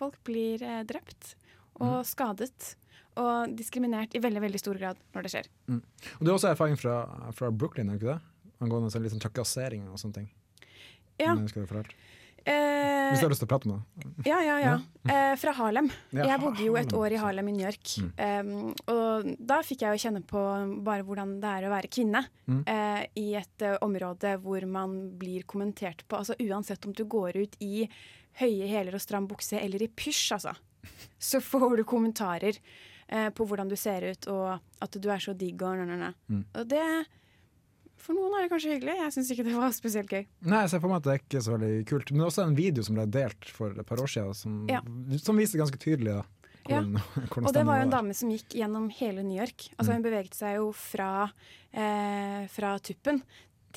[0.00, 1.34] folk blir eh, drept
[1.80, 2.04] og Mm.
[2.04, 2.74] skadet
[3.20, 5.46] og diskriminert i veldig veldig stor grad når det skjer.
[5.70, 6.98] Og du har også erfaring fra,
[7.36, 8.20] fra Brooklyn, er det ikke det?
[8.60, 10.28] Angående sånn litt sånn trakassering og sånne ting.
[11.20, 11.34] Ja.
[12.44, 14.28] Eh, Hvis du har lyst til å prate om det.
[14.30, 14.74] Ja, ja, ja.
[15.04, 15.90] Eh, fra Harlem.
[16.16, 17.18] Ja, jeg bodde jo et år i.
[17.20, 17.90] Harlem i New York.
[18.00, 18.12] Mm.
[18.16, 20.40] Um, og da fikk jeg jo kjenne på
[20.86, 22.62] bare hvordan det er å være kvinne Mm.
[22.66, 26.16] uh, i et uh, område hvor man blir kommentert på.
[26.22, 27.84] Altså Uansett om du går ut i
[28.38, 30.54] høye hæler og stram bukse eller i pysj, altså,
[31.18, 32.56] så får du kommentarer
[33.08, 36.12] eh, på hvordan du ser ut og at du er så digg og nø-nø-nø.
[36.28, 36.44] Mm.
[36.54, 36.84] Og det
[38.00, 38.94] For noen er det kanskje hyggelig.
[38.96, 40.22] Jeg syns ikke det var spesielt gøy.
[40.48, 42.10] Nei, jeg ser for meg at det er ikke så veldig kult.
[42.10, 44.54] Men det er også en video som ble delt for et par år siden, som,
[44.70, 44.80] Ja.
[45.20, 46.22] som viste ganske tydelig da,
[46.70, 46.80] Ja.
[46.80, 46.96] hvordan,
[47.28, 49.68] hvordan Og det var jo en dame som gikk gjennom hele New York.
[49.76, 49.94] Altså Mm.
[49.98, 51.30] Hun beveget seg jo fra,
[51.74, 53.20] eh, fra tuppen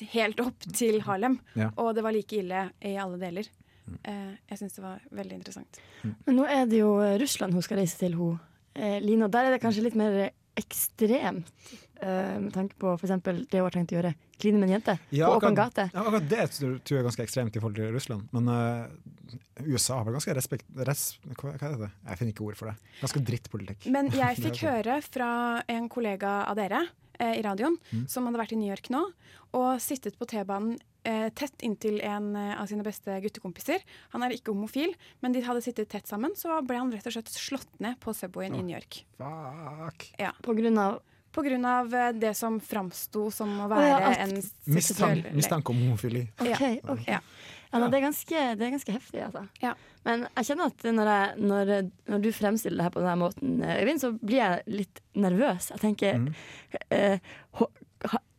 [0.00, 1.38] helt opp til Harlem.
[1.54, 1.68] Ja.
[1.76, 3.44] Og det var like ille i alle deler.
[4.04, 5.80] Eh, jeg syns det var veldig interessant.
[6.26, 8.38] Men nå er det jo Russland hun skal reise til, hun.
[8.74, 11.48] Eh, Line, og der er det kanskje litt mer ekstremt.
[12.00, 13.12] eh, med tanke på f.eks.
[13.24, 14.14] det hun har tenkt å gjøre.
[14.38, 15.86] Kline med en jente Ja, på åpen gate.
[15.94, 18.26] Ja, akkurat det tror jeg er ganske ekstremt i forhold til Russland.
[18.34, 20.66] Men eh, USA har vel ganske respekt...
[20.76, 21.90] Res, hva, hva heter det?
[22.08, 22.76] Jeg finner ikke ord for det.
[23.00, 23.86] Ganske drittpolitikk.
[23.94, 25.30] Men jeg fikk høre fra
[25.70, 26.82] en kollega av dere
[27.18, 28.04] eh, i radioen, Mm.
[28.10, 29.04] som hadde vært i New York nå,
[29.54, 33.80] og sittet på T-banen eh, tett inntil en eh, av sine beste guttekompiser.
[34.14, 37.16] Han er ikke homofil, men de hadde sittet tett sammen, så ble han rett og
[37.16, 39.02] slett slått ned på Subwayen oh, i New York.
[39.18, 40.10] Fuck.
[40.18, 40.32] Ja.
[40.42, 41.00] På grunn av
[41.34, 45.70] På grunn av eh, det som framsto som å være være ja, at- en Mistank,
[45.70, 46.28] om homofili.
[46.38, 47.08] Okay, okay.
[47.16, 47.20] Ja.
[47.74, 49.40] Ja, men det, er ganske, det er ganske heftig, altså.
[49.58, 49.72] Ja.
[50.06, 51.72] Men jeg kjenner at når, jeg, når,
[52.12, 55.72] når du fremstiller det her på denne måten, eh, Øyvind, så blir jeg litt nervøs.
[55.74, 56.28] Jeg tenker Mm.
[56.94, 57.18] eh,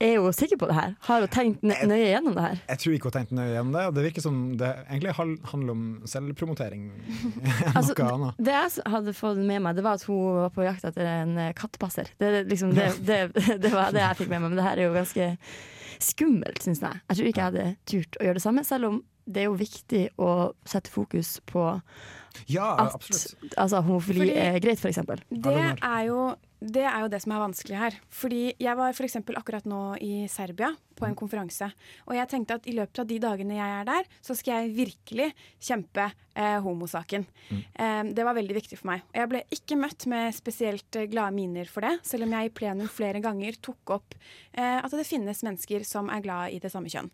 [0.06, 0.95] Er hun sikker på det her?
[1.08, 2.58] Har hun tenkt nø- nøye gjennom det her?
[2.69, 5.71] Jeg tror ikke hun tenkt nøye gjennom det, og det virker som det egentlig handler
[5.73, 6.84] om selvpromotering
[7.78, 8.41] Altså, noe annet.
[8.49, 11.38] Det jeg hadde fått med meg, det var at hun var på jakt etter en
[11.47, 12.12] eh, kattepasser.
[12.19, 13.21] Det, liksom, det, det,
[13.63, 15.32] det var det jeg fikk med meg, men det her er jo ganske
[16.06, 17.01] skummelt, syns jeg.
[17.10, 19.56] Jeg tror ikke jeg hadde turt å gjøre det samme, selv om det er jo
[19.58, 20.32] viktig å
[20.69, 21.63] sette fokus på
[22.51, 22.99] Ja, at
[23.58, 25.23] altså, homofili Fordi- er greit, eksempel.
[25.32, 26.28] Det er, jo,
[26.60, 27.98] det er jo det som er vanskelig her.
[28.13, 29.18] Fordi jeg var f.eks.
[29.22, 31.68] akkurat nå i Serbia på en konferanse.
[32.08, 34.76] Og jeg tenkte at i løpet av de dagene jeg er der, så skal jeg
[34.78, 35.28] virkelig
[35.60, 37.28] kjempe eh, homosaken.
[37.52, 39.04] Eh, det var veldig viktig for meg.
[39.12, 42.50] Og jeg ble ikke møtt med spesielt eh, glade miner for det, selv om jeg
[42.50, 46.62] i plenum flere ganger tok opp eh, at det finnes mennesker som er glad i
[46.63, 47.12] det samme kjønn.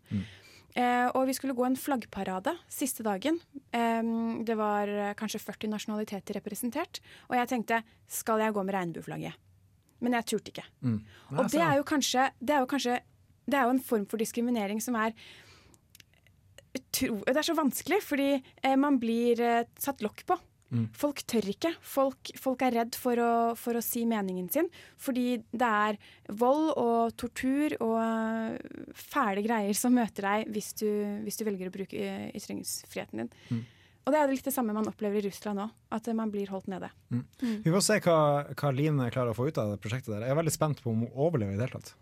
[0.72, 3.38] Eh, og vi skulle gå en flaggparade siste dagen.
[3.76, 4.02] Eh,
[4.46, 7.02] det var eh, kanskje 40 nasjonaliteter representert.
[7.28, 9.38] Og jeg tenkte skal jeg gå med regnbueflagget?
[10.02, 10.66] Men jeg turte ikke.
[10.82, 10.98] Mm.
[11.38, 12.96] Og det er jo kanskje Det er jo kanskje
[13.46, 15.14] Det er jo en form for diskriminering som er
[16.72, 20.38] utro, Det er så vanskelig, fordi eh, man blir eh, satt lokk på.
[20.72, 20.86] Mm.
[20.96, 21.74] Folk tør ikke.
[21.84, 24.70] Folk, folk er redd for å, for å si meningen sin.
[25.00, 25.98] Fordi det er
[26.40, 28.56] vold og tortur og eh,
[28.96, 30.88] fæle greier som møter deg hvis du,
[31.26, 33.32] hvis du velger å bruke eh, ytringsfriheten din.
[33.52, 33.62] Mm.
[34.02, 36.66] Og det er litt det samme man opplever i Russland òg, At man blir holdt
[36.72, 36.88] nede.
[37.38, 38.16] Vi får se hva,
[38.50, 40.24] hva Line klarer å få ut av det prosjektet der.
[40.26, 41.92] Jeg er veldig spent på om hun overlever i det hele tatt.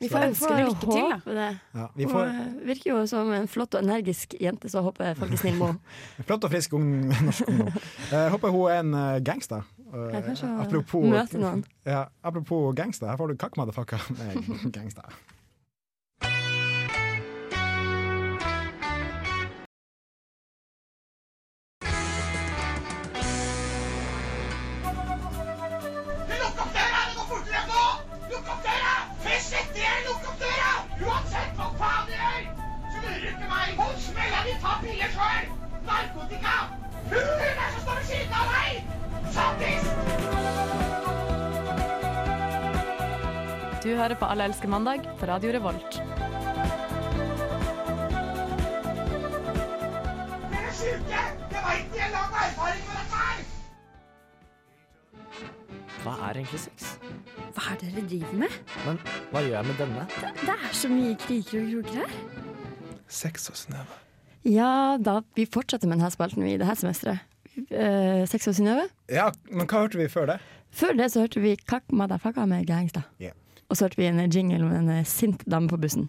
[0.00, 1.34] Vi får ønske henne lykke til, da.
[1.36, 1.48] det.
[1.76, 5.10] Ja, vi Hun får eh, virker jo som en flott og energisk jente, så håper
[5.10, 6.24] jeg faktisk Snill med henne.
[6.28, 6.86] Flott og frisk ung
[7.26, 7.74] norsk ungdom.
[8.10, 9.66] Jeg håper hun er en eh, gangster.
[9.90, 10.30] Eh,
[10.62, 11.66] apropos, møte noen.
[11.84, 15.20] Ja, apropos gangster, her får du kakk motherfucker med gangster.
[44.40, 45.96] Alle elsker mandag på Radio Revolt.
[50.48, 51.18] Dere er sjuke!
[51.52, 53.42] Jeg veit de har lang erfaring med dette her!
[56.06, 56.86] Hva er egentlig sex?
[57.50, 58.56] Hva er det dere driver med?
[58.86, 58.96] Men
[59.34, 60.06] hva gjør jeg med denne?
[60.40, 62.16] Det er så mye kriker og kroker her.
[63.20, 63.94] Sex og Synnøve.
[64.48, 67.28] Ja, da, vi fortsetter med denne spalten vi i dette semesteret.
[67.58, 68.88] Uh, Sex og Synnøve.
[69.12, 70.40] Ja, men hva hørte vi før det?
[70.72, 73.04] Før det så hørte vi Kakk Madafaka med Gangsta.
[73.20, 73.36] Yeah.
[73.70, 76.08] Og så hørte vi en jingle med en eh, sint dame på bussen.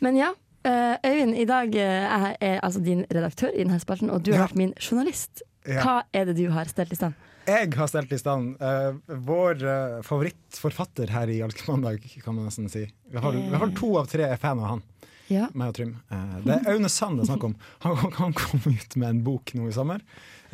[0.00, 0.30] Men ja,
[0.64, 4.30] eh, Øyvind, i dag eh, er jeg altså din redaktør i denne spalten, og du
[4.32, 4.46] har Ja.
[4.46, 5.42] vært min journalist.
[5.66, 5.80] Ja.
[5.82, 7.14] Hva er det du har stelt i stand?
[7.48, 8.94] Jeg har stelt i stand uh,
[9.26, 12.86] vår uh, favorittforfatter her i Alkemandag, kan man nesten si.
[13.12, 14.82] Vi har, vi har to av tre er fan av han.
[15.28, 15.48] Ja.
[15.52, 15.92] Meg og Trym.
[16.12, 17.56] Uh, det er Aune Sand det er snakk om.
[17.84, 20.00] Han, han kom ut med en bok nå i sommer.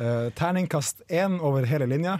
[0.01, 2.17] Eh, terningkast én over hele linja.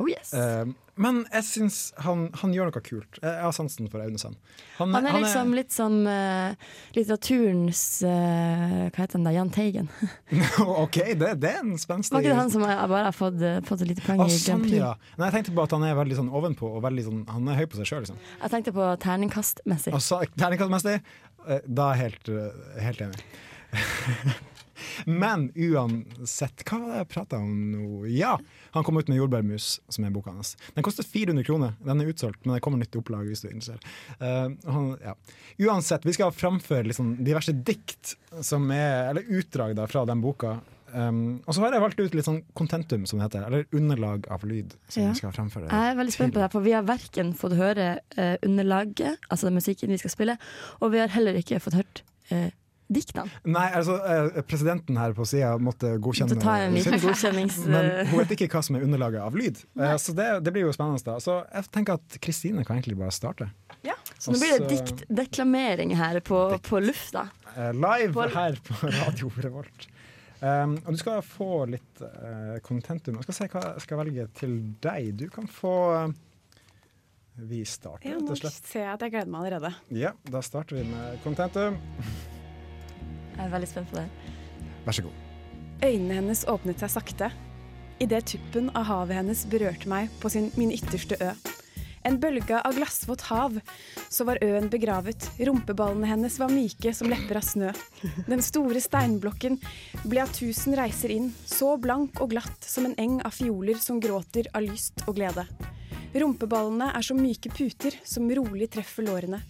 [0.00, 0.32] Oh yes.
[0.32, 3.18] Uh, men jeg syns han, han gjør noe kult.
[3.20, 4.36] Jeg har sansen for Aune Sand.
[4.78, 6.56] Han er liksom litt som uh,
[6.96, 9.34] litteraturens uh, Hva heter han da?
[9.36, 9.88] Jahn Teigen.
[10.84, 13.40] OK, det, det er en spenstig Var ikke det han som eh, bare har fått,
[13.68, 14.80] fått et lite poeng ah, i sånn, Grand Prix?
[14.80, 14.92] ja.
[15.16, 17.60] Nei, jeg tenkte på at han er veldig sånn ovenpå og veldig sånn, han er
[17.60, 18.04] høy på seg sjøl.
[18.06, 18.20] Liksom.
[18.40, 19.96] Jeg tenkte på terningkastmessig.
[19.96, 21.00] Og terningkastmessig,
[21.64, 22.32] da er jeg helt,
[22.88, 23.26] helt enig.
[25.06, 28.06] Men uansett, hva var det jeg prata om nå?
[28.14, 28.36] Ja,
[28.74, 30.56] han kom ut med 'Jordbærmus', som er boka hans.
[30.74, 31.76] Den koster 400 kroner.
[31.84, 33.86] Den er utsolgt, men det kommer nytt opplag hvis du er interessert.
[34.20, 35.14] Uh, han, ja.
[35.68, 40.58] Uansett, vi skal framføre liksom diverse dikt som er, eller utdrag da, fra den boka.
[40.92, 43.44] Um, og så har jeg valgt ut litt sånn contentum, som det heter.
[43.46, 44.74] Eller underlag av lyd.
[44.88, 45.08] Som Ja.
[45.10, 48.00] jeg skal fremføre Jeg er veldig spent på det, for vi har verken fått høre
[48.18, 50.38] uh, underlaget, altså den musikken vi skal spille,
[50.80, 52.50] og vi har heller ikke fått hørt eh,
[52.90, 53.30] diktene.
[53.46, 58.22] Nei, altså eh, presidenten her på sida måtte godkjenne ta en liten godkjennings- Men hun
[58.24, 59.62] vet ikke hva som er underlaget av lyd.
[59.78, 59.92] Nei.
[60.02, 61.02] så det, det blir jo spennende.
[61.06, 63.50] da Så jeg tenker at Kristine kan egentlig bare starte.
[63.86, 67.28] Ja, Så nå blir det diktdeklamering her på, på lufta.
[67.56, 69.86] Eh, live På- her på Radio Revolt.
[70.40, 73.18] Um, og du skal få litt uh, contentum.
[73.20, 75.10] Jeg skal se hva jeg skal velge til deg.
[75.20, 75.74] Du kan få
[76.08, 76.14] uh,
[77.44, 78.56] Vi starter, rett og slett.
[78.72, 79.74] ser jeg at jeg gleder meg allerede.
[79.92, 81.76] Ja, da starter vi med contentum.
[83.40, 84.08] Jeg er veldig spent på det.
[84.84, 85.20] Vær så god.
[85.80, 87.30] Øynene hennes åpnet seg sakte.
[88.04, 91.30] Idet tuppen av havet hennes berørte meg på sin, min ytterste ø.
[92.04, 93.56] En bølge av glassvått hav,
[94.12, 95.24] så var øen begravet.
[95.40, 97.72] Rumpeballene hennes var myke som lepper av snø.
[98.28, 99.56] Den store steinblokken
[100.04, 104.00] ble av tusen reiser inn, så blank og glatt som en eng av fioler som
[104.04, 105.46] gråter av lyst og glede.
[106.12, 109.40] Rumpeballene er som myke puter som rolig treffer lårene.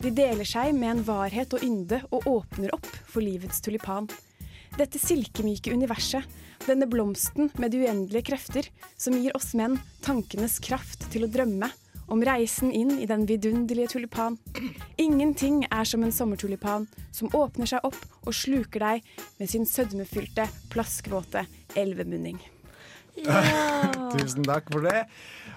[0.00, 4.06] De deler seg med en varhet og ynde og åpner opp for livets tulipan.
[4.78, 6.24] Dette silkemyke universet,
[6.64, 11.68] denne blomsten med de uendelige krefter, som gir oss menn tankenes kraft til å drømme
[12.10, 14.38] om reisen inn i den vidunderlige tulipan.
[14.96, 20.48] Ingenting er som en sommertulipan som åpner seg opp og sluker deg med sin sødmefylte,
[20.72, 21.44] plaskvåte
[21.78, 22.40] elvemunning.
[24.16, 25.04] Tusen takk for det.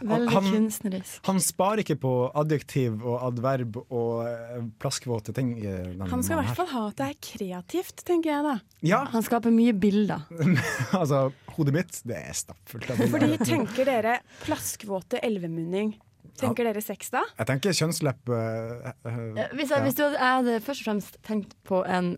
[0.02, 1.20] Veldig Han- kunstnerisk.
[1.28, 5.54] Han sparer ikke på adjektiv og adverb og eh, plaskvåte ting.
[6.02, 8.56] Han skal i hvert fall ha at det er kreativt, tenker jeg da.
[8.84, 9.04] Ja.
[9.14, 10.26] Han skaper mye bilder.
[11.02, 13.14] altså, hodet mitt, det er stappfullt av bilder.
[13.14, 15.94] Fordi tenker dere plaskvåte elvemunning,
[16.40, 17.24] tenker dere sex da?
[17.38, 21.18] Jeg tenker kjønnslepp uh, uh, Hvis jeg, hvis du hadde, jeg hadde først og fremst
[21.28, 22.16] tenkt på en,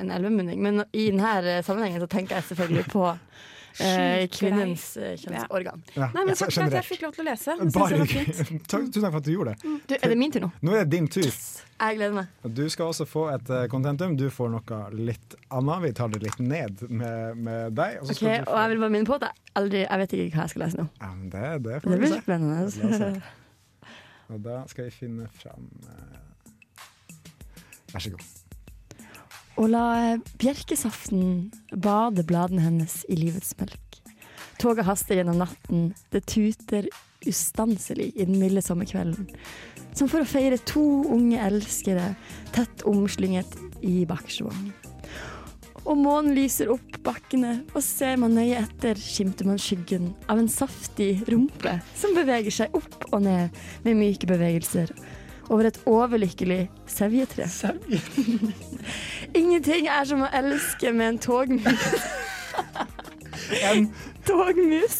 [0.00, 3.08] en elvemunning, men i denne sammenhengen så tenker jeg selvfølgelig på
[3.78, 5.82] eh, kvinnens eh, kjønnsorgan.
[5.94, 7.56] Ja, Nei, men Takk for at jeg fikk lov til å lese.
[7.76, 9.74] Bare Tusen takk for at du gjorde det.
[9.86, 10.50] Du, er det min tur nå?
[10.66, 11.28] Nå er det din tur.
[11.30, 12.32] Jeg gleder meg.
[12.58, 14.16] Du skal også få et kontentum.
[14.20, 15.84] Du får noe litt annet.
[15.86, 18.00] Vi tar det litt ned med, med deg.
[18.02, 20.02] Og så Ok, skal du Og jeg vil bare minne på at jeg aldri Jeg
[20.02, 20.88] vet ikke hva jeg skal lese nå.
[21.00, 22.20] ja, men det, det Det får vi blir se.
[22.26, 23.22] spennende.
[24.30, 26.20] Og da skal vi finne fram eh,
[27.94, 28.28] Vær så god.
[29.60, 31.50] Og la bjerkesaften
[31.84, 33.98] bade bladene hennes i livets melk.
[34.60, 36.88] Toget haster gjennom natten, det tuter
[37.28, 39.28] ustanselig i den milde sommerkvelden.
[39.92, 42.14] Som for å feire to unge elskere
[42.54, 44.48] tett omslynget i bakerste.
[45.84, 50.48] Og månen lyser opp bakkene, og ser man nøye etter, skimter man skyggen av en
[50.52, 54.92] saftig rumpe som beveger seg opp og ned med myke bevegelser
[55.50, 57.48] over et overlykkelig sevjetre.
[59.40, 61.86] Ingenting er som å elske med en togmus.
[63.50, 63.88] En
[64.26, 64.96] togmus?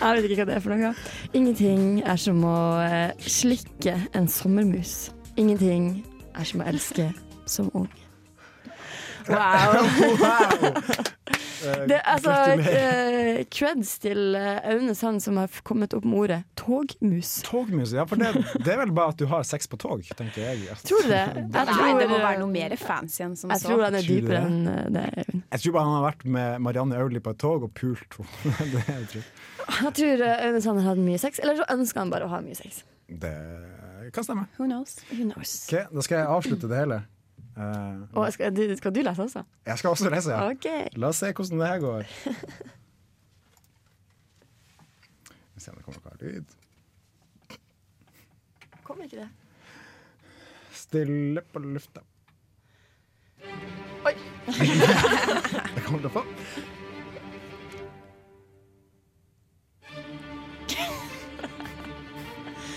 [0.00, 0.94] Jeg vet ikke hva det er for noe.
[1.36, 5.12] Ingenting er som å eh, slikke en sommermus.
[5.38, 6.00] Ingenting
[6.34, 7.06] er som å elske
[7.46, 7.90] som ung.
[9.28, 9.86] Wow.
[11.24, 11.33] Eh,
[11.88, 12.32] Det, altså,
[12.70, 17.36] eh, creds til eh, Aune Sand som har kommet opp med ordet togmus.
[17.46, 18.30] Togmus, ja, for det,
[18.64, 20.76] det er vel bare at du har sex på tog, tenker jeg.
[20.88, 21.22] Tror du det?
[21.34, 23.70] Jeg Nei, tror, det må være noe mer fancy enn som Jeg så.
[23.72, 25.06] tror han er dypere enn eh, det.
[25.54, 28.70] Jeg tror bare han har vært med Marianne Aulie på et tog og pult henne.
[28.74, 29.30] det jeg tror.
[29.80, 32.32] Jeg tror eh, Aune Sand har hatt mye sex, eller så ønsker han bare å
[32.34, 32.82] ha mye sex.
[33.08, 33.34] Det
[34.14, 34.46] kan stemme.
[34.58, 34.98] Who knows?
[35.10, 35.56] Who knows?
[35.68, 37.02] Okay, Da skal jeg avslutte det hele.
[37.56, 39.42] Og skal, du, skal du lese også?
[39.66, 40.50] jeg skal også lese, ja.
[40.50, 40.88] Okay.
[40.96, 42.02] La oss se hvordan det her går.
[45.54, 46.56] Vi ser om det kommer noe lyd.
[48.84, 49.28] Kommer ikke det?
[50.74, 52.00] Stille på lufta.
[54.04, 54.14] Oi.
[55.74, 56.24] det kommer til å få.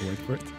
[0.06, 0.57] Wait for it.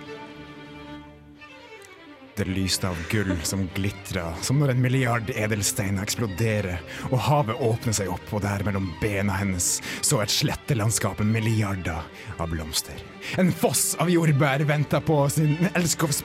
[2.47, 6.79] Lyste av gull som glitrer, som når en milliard edelsteiner eksploderer,
[7.11, 12.07] og havet åpner seg opp, og der mellom bena hennes så et slettelandskap med milliarder
[12.39, 13.01] av blomster.
[13.41, 16.23] En foss av jordbær venta på sin elskovs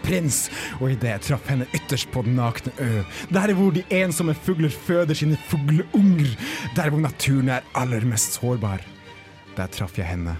[0.79, 4.69] og idet jeg traff henne ytterst på den nakne ø, der hvor de ensomme fugler
[4.69, 6.37] føder sine fugleunger,
[6.75, 8.85] der hvor naturen er aller mest sårbar,
[9.57, 10.37] der traff jeg henne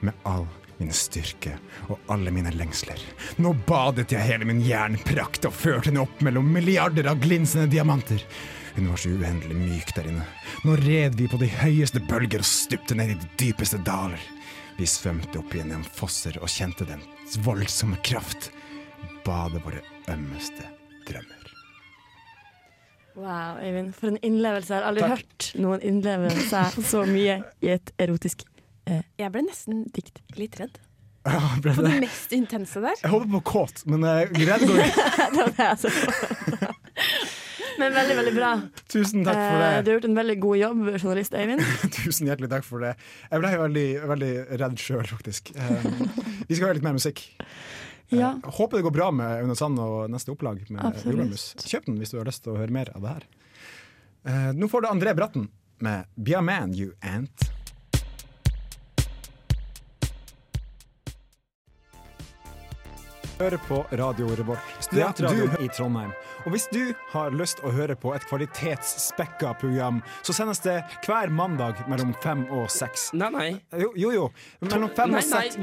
[0.00, 0.46] med all
[0.78, 1.56] min styrke
[1.88, 3.00] og alle mine lengsler.
[3.42, 8.22] Nå badet jeg hele min jernprakt og førte henne opp mellom milliarder av glinsende diamanter.
[8.78, 10.26] Hun var så uendelig myk der inne.
[10.62, 14.22] Nå red vi på de høyeste bølger og stupte ned i de dypeste daler.
[14.78, 17.02] Vi svømte opp gjennom fosser og kjente den
[17.42, 18.52] voldsomme kraft.
[19.26, 20.70] Bade våre ømmeste
[21.08, 21.34] drømmer.
[23.18, 24.70] Wow, Øyvind, for en innlevelse.
[24.70, 25.10] Jeg har aldri Takk.
[25.16, 28.46] hørt noen innlevelse så mye i et erotisk
[29.18, 30.22] Jeg ble nesten dikt.
[30.38, 30.78] litt redd.
[31.28, 31.90] Ja, ble På det?
[31.92, 32.94] det mest intense der.
[33.02, 36.68] Jeg håper på kåt, men uh, redd går ikke.
[37.78, 38.50] Men veldig, veldig bra.
[38.90, 39.82] Tusen takk for Eh, det.
[39.84, 41.62] Du har gjort en veldig god jobb, journalist Eivind.
[41.98, 42.94] Tusen hjertelig takk for det.
[43.30, 44.30] Jeg ble veldig, veldig
[44.62, 45.52] redd sjøl, faktisk.
[45.54, 45.84] Eh,
[46.48, 47.22] vi skal høre litt mer musikk.
[48.10, 48.32] Ja.
[48.32, 50.80] Eh, håper det går bra med Aune Sand og neste opplag med.
[51.04, 51.50] Jordbærmus.
[51.62, 53.28] Kjøp den hvis du har lyst til å høre mer av det her.
[54.32, 55.46] Eh, nå får du André Bratten
[55.84, 57.50] med 'Be a man, you ant'.
[63.38, 66.10] Hører på Radio Revolt, studentradioen i Trondheim.
[66.42, 66.80] Og hvis du
[67.12, 72.42] har lyst å høre på et kvalitetsspekka program, så sendes det hver mandag mellom fem
[72.50, 73.12] og seks.
[73.14, 73.46] Nei, nei.
[73.78, 74.10] Jo, jo.
[74.16, 74.24] jo.
[74.66, 75.44] Mellom fem nei, og nei.
[75.46, 75.54] seks.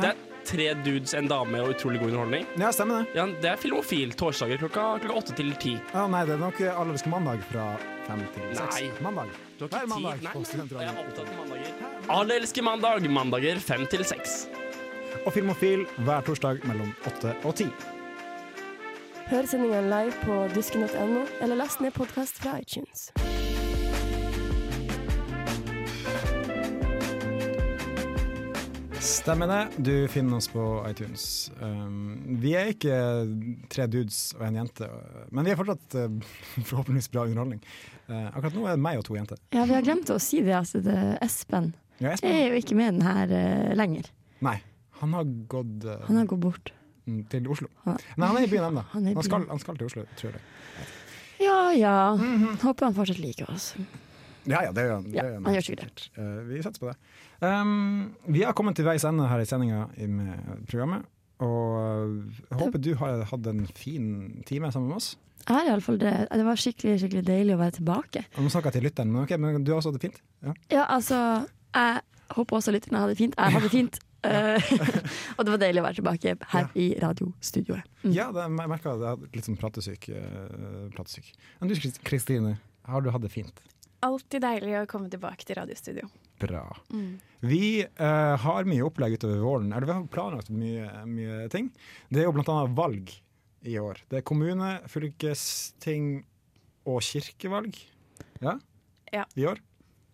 [0.00, 0.18] Det er
[0.50, 2.50] tre dudes, en dame og utrolig god underholdning.
[2.58, 3.14] Ja, stemmer det.
[3.20, 5.76] Ja, det er Filmofil torsdager klokka, klokka åtte til ti.
[5.94, 7.68] Ja, nei, det er nok Allerske mandag fra
[8.08, 8.80] fem til seks.
[8.80, 8.90] Nei.
[9.06, 9.36] Mandag.
[9.60, 10.26] Du har ikke tid.
[10.26, 10.82] Nei, nei.
[10.82, 11.86] Jeg er opptatt av mandager.
[12.10, 13.06] Alle elsker mandag.
[13.20, 14.40] Mandager fem til seks.
[15.26, 17.68] Og Filmofil hver torsdag mellom 8 og 10.
[19.30, 23.10] Hør sendingen live på dusken.no, eller last ned podkast fra iTunes.
[29.00, 29.60] Stemmer det.
[29.76, 31.50] Du finner oss på iTunes.
[31.60, 32.96] Um, vi er ikke
[33.72, 34.88] tre dudes og en jente,
[35.32, 36.32] men vi er fortsatt uh,
[36.68, 37.62] forhåpentligvis bra underholdning.
[38.10, 39.40] Uh, akkurat nå er det meg og to jenter.
[39.56, 40.82] Ja, vi har glemt å si det, altså.
[40.84, 42.34] Det er Espen Ja, Espen?
[42.34, 44.10] er jo ikke med den her eh, lenger.
[44.44, 44.56] Nei,
[45.00, 46.72] han har gått uh, Han har gått bort.
[47.06, 47.68] mm, til Oslo.
[47.84, 48.84] Han- Nei, han er i byen ennå.
[48.92, 50.42] Han er i Han, skal, han skal til Oslo, tror jeg.
[51.40, 51.94] Ja ja.
[52.16, 52.58] Mhm.
[52.62, 53.74] Håper han fortsatt liker oss.
[54.48, 55.04] Ja, ja, det gjør han.
[55.10, 56.10] det Ja, han gjør sikkert det.
[56.20, 56.96] Eh, vi satser på det.
[57.44, 61.04] Um, vi har kommet til veis ende her i sendinga med programmet.
[61.40, 62.16] Og
[62.50, 65.14] jeg håper du har hatt en fin time sammen med oss.
[65.46, 66.12] Jeg har iallfall det.
[66.32, 68.24] Det var skikkelig skikkelig deilig å være tilbake.
[68.36, 70.20] Og Nå snakker jeg til lytteren, men, ok, men du har også hatt det fint?
[70.44, 70.52] Ja.
[70.70, 71.16] Ja, altså
[71.74, 72.00] Jeg
[72.36, 73.34] håper også lytterne hadde det fint.
[73.38, 73.98] Jeg hadde det fint.
[74.26, 74.70] Eh,
[75.36, 77.86] og det var deilig å være tilbake her i radiostudioet.
[78.04, 78.12] Mm.
[78.12, 79.08] Ja, det, jeg merka det.
[79.08, 80.08] Jeg er litt sånn pratesyk.
[80.12, 81.32] eh, pratesyk.
[81.60, 82.56] Men du Kristine,
[82.88, 83.62] har du hatt det fint?
[84.04, 86.08] Alltid deilig å komme tilbake til radiostudio.
[86.40, 86.64] Bra.
[86.88, 87.18] Mm.
[87.44, 89.74] Vi uh, har mye opplegg utover våren.
[89.76, 91.68] Eller vi har planlagt mye, mye ting.
[92.08, 93.12] Det er jo blant annet valg
[93.68, 94.00] i år.
[94.08, 96.22] Det er kommune, fylkesting
[96.88, 97.76] og kirkevalg.
[98.40, 98.56] Ja?
[99.12, 99.26] Ja.
[99.36, 99.60] I år?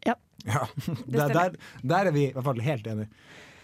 [0.07, 0.17] Ja.
[0.47, 0.67] Ja,
[1.07, 3.11] der, der, der er vi i hvert fall helt enige.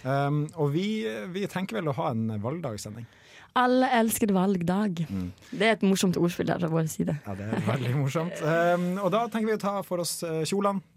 [0.02, 0.86] Um, og vi,
[1.34, 3.06] vi tenker vel å ha en valgdagssending.
[3.58, 5.02] Alle elsker valgdag.
[5.12, 5.26] Mm.
[5.50, 7.18] Det er et morsomt ordspill der fra vår side.
[7.26, 8.40] Ja, det er veldig morsomt.
[8.40, 10.40] Um, og da tenker vi å ta for oss eh,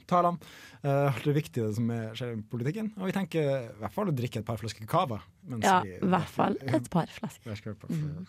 [0.06, 0.54] kjolene, talene.
[0.86, 2.92] Uh, det viktige som er, skjer i politikken.
[3.00, 5.18] Og vi tenker i hvert fall å drikke et par flasker cava.
[5.62, 7.76] Ja, i hvert fall et par flasker.
[7.90, 8.26] Mm.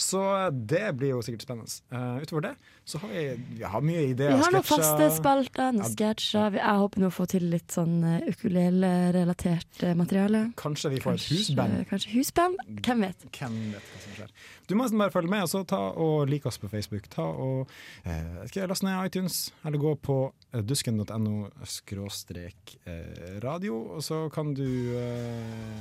[0.00, 0.22] Så
[0.52, 1.68] det blir jo sikkert spennende.
[1.92, 2.54] Uh, utover det
[2.88, 3.22] så har vi,
[3.58, 4.32] vi har mye ideer.
[4.32, 6.56] Vi har noen faste spalter, noen sketsjer.
[6.56, 10.46] Jeg håper nå å få til litt sånn uh, ukulele-relatert eh, materiale.
[10.56, 11.82] Kanskje vi får et Kanskje- husband.
[11.90, 12.62] Kanskje husband?
[12.86, 13.26] Hvem vet.
[13.28, 14.32] Hvem vet hva som skjer.
[14.68, 17.06] Du må nesten bare følge med, og så ta og like oss på Facebook.
[17.12, 17.70] Ta og
[18.04, 20.16] eh, skal jeg ned iTunes, eller gå på
[20.52, 24.66] eh, dusken.no skråstrek eh, radio, og så kan du
[25.00, 25.80] eh,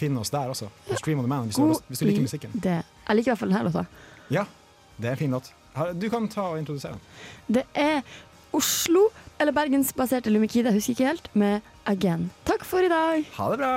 [0.00, 0.70] finne oss der også.
[0.88, 2.56] På Stream on the Man, hvis du, har God lyst- hvis du liker musikken.
[2.56, 2.78] Det.
[2.80, 3.84] Jeg liker i hvert fall denne låta.
[4.32, 4.46] Ja,
[4.96, 5.52] det er en fin låt.
[6.00, 7.00] Du kan ta og introdusere den.
[7.60, 8.00] Det er
[8.56, 12.30] Oslo- eller Bergensbaserte Lumikide, jeg husker ikke helt, med Again.
[12.48, 13.28] Takk for i dag.
[13.36, 13.74] Ha det bra!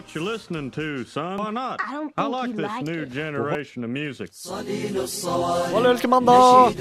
[0.00, 1.38] What you listening to, son?
[1.38, 1.80] Why not?
[1.86, 3.10] I don't I think like you this like new it.
[3.12, 4.30] generation of music.
[4.50, 6.74] Alle elsker mandag!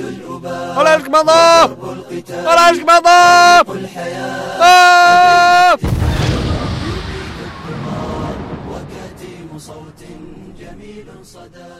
[0.77, 1.77] Alle elsker mandag!
[2.49, 3.65] Alle elsker mandag!
[4.59, 5.77] Ah!
[8.71, 10.01] وكتيم صوت
[10.59, 11.73] جميل صدى